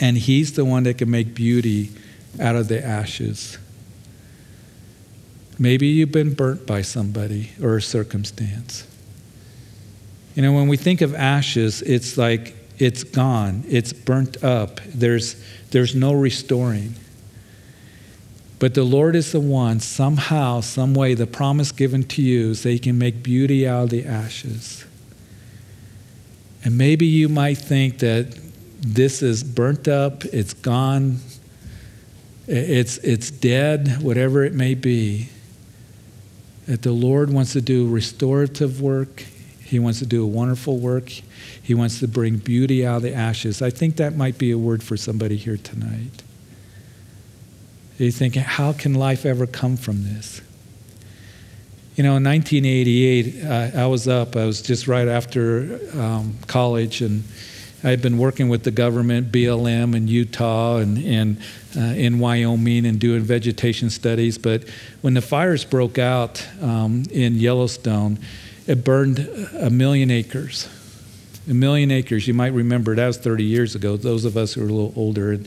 [0.00, 1.90] And he's the one that can make beauty
[2.40, 3.58] out of the ashes.
[5.58, 8.86] Maybe you've been burnt by somebody or a circumstance.
[10.34, 15.40] You know, when we think of ashes, it's like it's gone, it's burnt up, there's,
[15.70, 16.96] there's no restoring.
[18.58, 22.64] But the Lord is the one, somehow, some way, the promise given to you is
[22.64, 24.84] that He can make beauty out of the ashes.
[26.64, 28.36] And maybe you might think that
[28.80, 31.18] this is burnt up, it's gone,
[32.48, 35.28] it's, it's dead, whatever it may be
[36.66, 39.24] that the Lord wants to do restorative work.
[39.62, 41.08] He wants to do a wonderful work.
[41.62, 43.62] He wants to bring beauty out of the ashes.
[43.62, 46.22] I think that might be a word for somebody here tonight.
[47.98, 50.40] you thinking, how can life ever come from this?
[51.96, 54.34] You know, in 1988, uh, I was up.
[54.34, 57.22] I was just right after um, college, and
[57.84, 61.38] I had been working with the government, BLM in Utah and, and
[61.76, 64.38] uh, in Wyoming and doing vegetation studies.
[64.38, 64.64] But
[65.02, 68.18] when the fires broke out um, in Yellowstone,
[68.66, 69.18] it burned
[69.60, 70.66] a million acres.
[71.46, 72.26] A million acres.
[72.26, 74.94] You might remember that was 30 years ago, those of us who are a little
[74.96, 75.32] older.
[75.32, 75.46] And,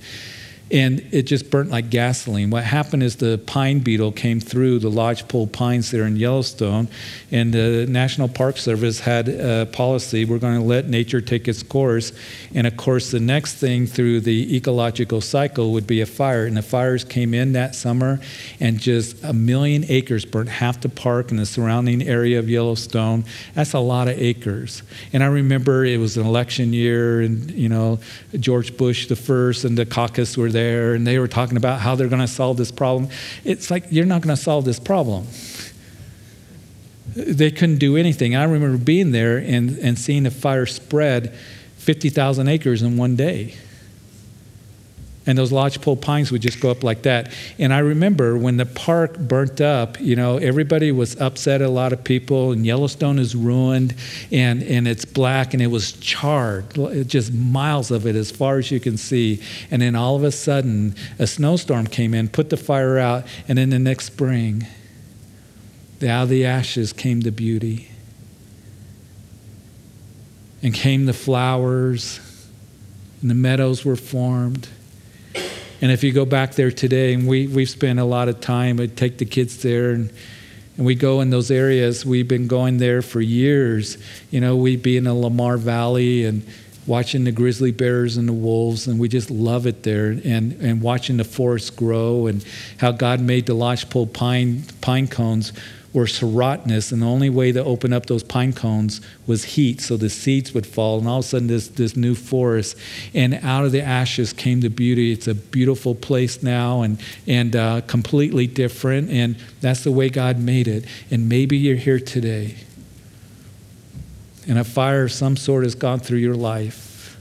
[0.72, 2.50] and it just burnt like gasoline.
[2.50, 6.88] What happened is the pine beetle came through the lodgepole pines there in Yellowstone,
[7.32, 11.64] and the National Park Service had a policy we're going to let nature take its
[11.64, 12.12] course.
[12.54, 16.46] And of course, the next thing through the ecological cycle would be a fire.
[16.46, 18.20] And the fires came in that summer,
[18.60, 23.24] and just a million acres burnt half the park and the surrounding area of Yellowstone.
[23.54, 24.84] That's a lot of acres.
[25.14, 28.00] And I remember it was an election year, and you know,
[28.40, 32.08] George Bush the first and Dukakis were there and they were talking about how they're
[32.08, 33.10] going to solve this problem.
[33.44, 35.28] It's like, you're not going to solve this problem.
[37.16, 38.36] They couldn't do anything.
[38.36, 41.34] I remember being there and, and seeing a fire spread
[41.78, 43.56] 50,000 acres in one day
[45.28, 47.34] and those lodgepole pines would just go up like that.
[47.60, 51.92] And I remember when the park burnt up, you know, everybody was upset, a lot
[51.92, 53.94] of people, and Yellowstone is ruined
[54.32, 56.74] and, and it's black and it was charred,
[57.08, 59.42] just miles of it as far as you can see.
[59.70, 63.58] And then all of a sudden, a snowstorm came in, put the fire out, and
[63.58, 64.66] then the next spring,
[66.02, 67.92] out of the ashes came the beauty.
[70.64, 72.20] And came the flowers,
[73.22, 74.70] and the meadows were formed
[75.82, 78.80] and if you go back there today, and we, we've spent a lot of time,
[78.80, 80.12] I take the kids there and,
[80.76, 82.06] and we go in those areas.
[82.06, 83.98] We've been going there for years.
[84.32, 86.46] You know, we'd be in the Lamar Valley and
[86.88, 90.08] watching the grizzly bears and the wolves, and we just love it there.
[90.10, 92.44] And, and watching the forest grow and
[92.78, 95.52] how God made the lodgepole pine, pine cones
[95.98, 99.98] were serotinous, and the only way to open up those pine cones was heat, so
[99.98, 102.78] the seeds would fall, and all of a sudden this, this new forest,
[103.16, 105.12] and out of the ashes came the beauty.
[105.12, 110.38] It's a beautiful place now, and and uh, completely different, and that's the way God
[110.38, 110.86] made it.
[111.10, 112.58] And maybe you're here today,
[114.48, 117.18] and a fire of some sort has gone through your life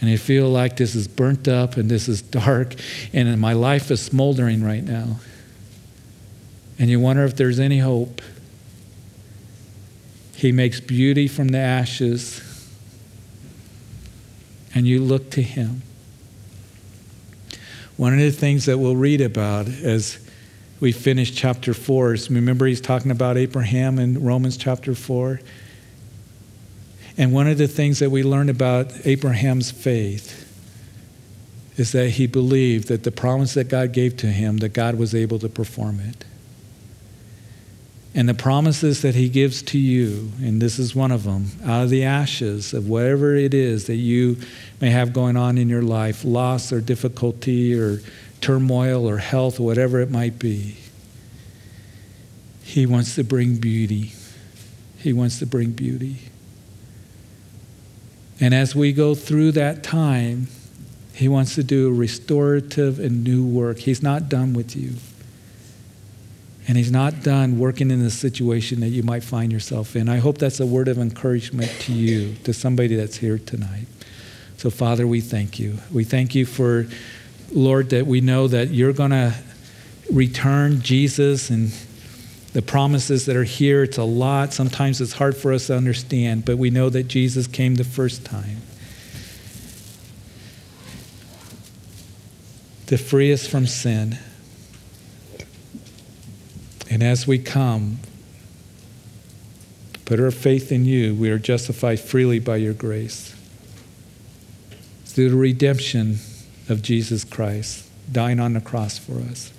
[0.00, 2.74] and you feel like this is burnt up and this is dark
[3.14, 5.16] and my life is smoldering right now
[6.78, 8.20] and you wonder if there's any hope.
[10.36, 12.40] He makes beauty from the ashes,
[14.74, 15.82] and you look to Him.
[17.96, 20.18] One of the things that we'll read about as
[20.80, 25.40] we finish chapter 4 is remember, he's talking about Abraham in Romans chapter 4.
[27.16, 30.40] And one of the things that we learn about Abraham's faith
[31.76, 35.14] is that he believed that the promise that God gave to him, that God was
[35.14, 36.24] able to perform it
[38.14, 41.82] and the promises that He gives to you, and this is one of them, out
[41.84, 44.36] of the ashes of whatever it is that you
[44.80, 48.00] may have going on in your life loss or difficulty or
[48.40, 50.76] turmoil or health, or whatever it might be.
[52.62, 54.12] He wants to bring beauty.
[54.98, 56.18] He wants to bring beauty.
[58.40, 60.48] And as we go through that time,
[61.14, 63.78] He wants to do a restorative and new work.
[63.78, 64.94] He's not done with you.
[66.66, 70.08] And he's not done working in the situation that you might find yourself in.
[70.08, 73.86] I hope that's a word of encouragement to you, to somebody that's here tonight.
[74.56, 75.78] So, Father, we thank you.
[75.92, 76.86] We thank you for,
[77.52, 79.34] Lord, that we know that you're going to
[80.10, 81.70] return Jesus and
[82.54, 83.82] the promises that are here.
[83.82, 84.54] It's a lot.
[84.54, 88.24] Sometimes it's hard for us to understand, but we know that Jesus came the first
[88.24, 88.62] time
[92.86, 94.18] to free us from sin
[96.90, 97.98] and as we come,
[100.04, 103.34] put our faith in you, we are justified freely by your grace.
[105.06, 106.18] Through the redemption
[106.68, 109.52] of Jesus Christ, dying on the cross for us.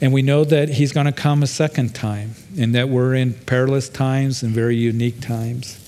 [0.00, 3.34] And we know that he's going to come a second time, and that we're in
[3.34, 5.78] perilous times and very unique times.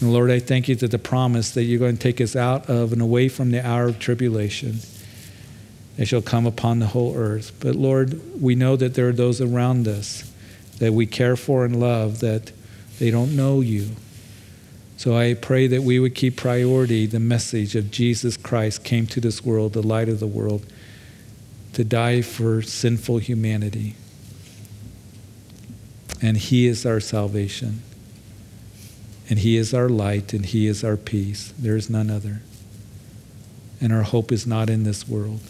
[0.00, 2.70] And Lord, I thank you that the promise that you're going to take us out
[2.70, 4.80] of and away from the hour of tribulation
[5.96, 7.52] it shall come upon the whole earth.
[7.60, 10.30] But Lord, we know that there are those around us
[10.78, 12.52] that we care for and love that
[12.98, 13.90] they don't know you.
[14.96, 19.20] So I pray that we would keep priority the message of Jesus Christ came to
[19.20, 20.66] this world, the light of the world,
[21.72, 23.94] to die for sinful humanity.
[26.20, 27.82] And He is our salvation.
[29.30, 31.54] And He is our light, and He is our peace.
[31.58, 32.42] There is none other.
[33.80, 35.40] And our hope is not in this world.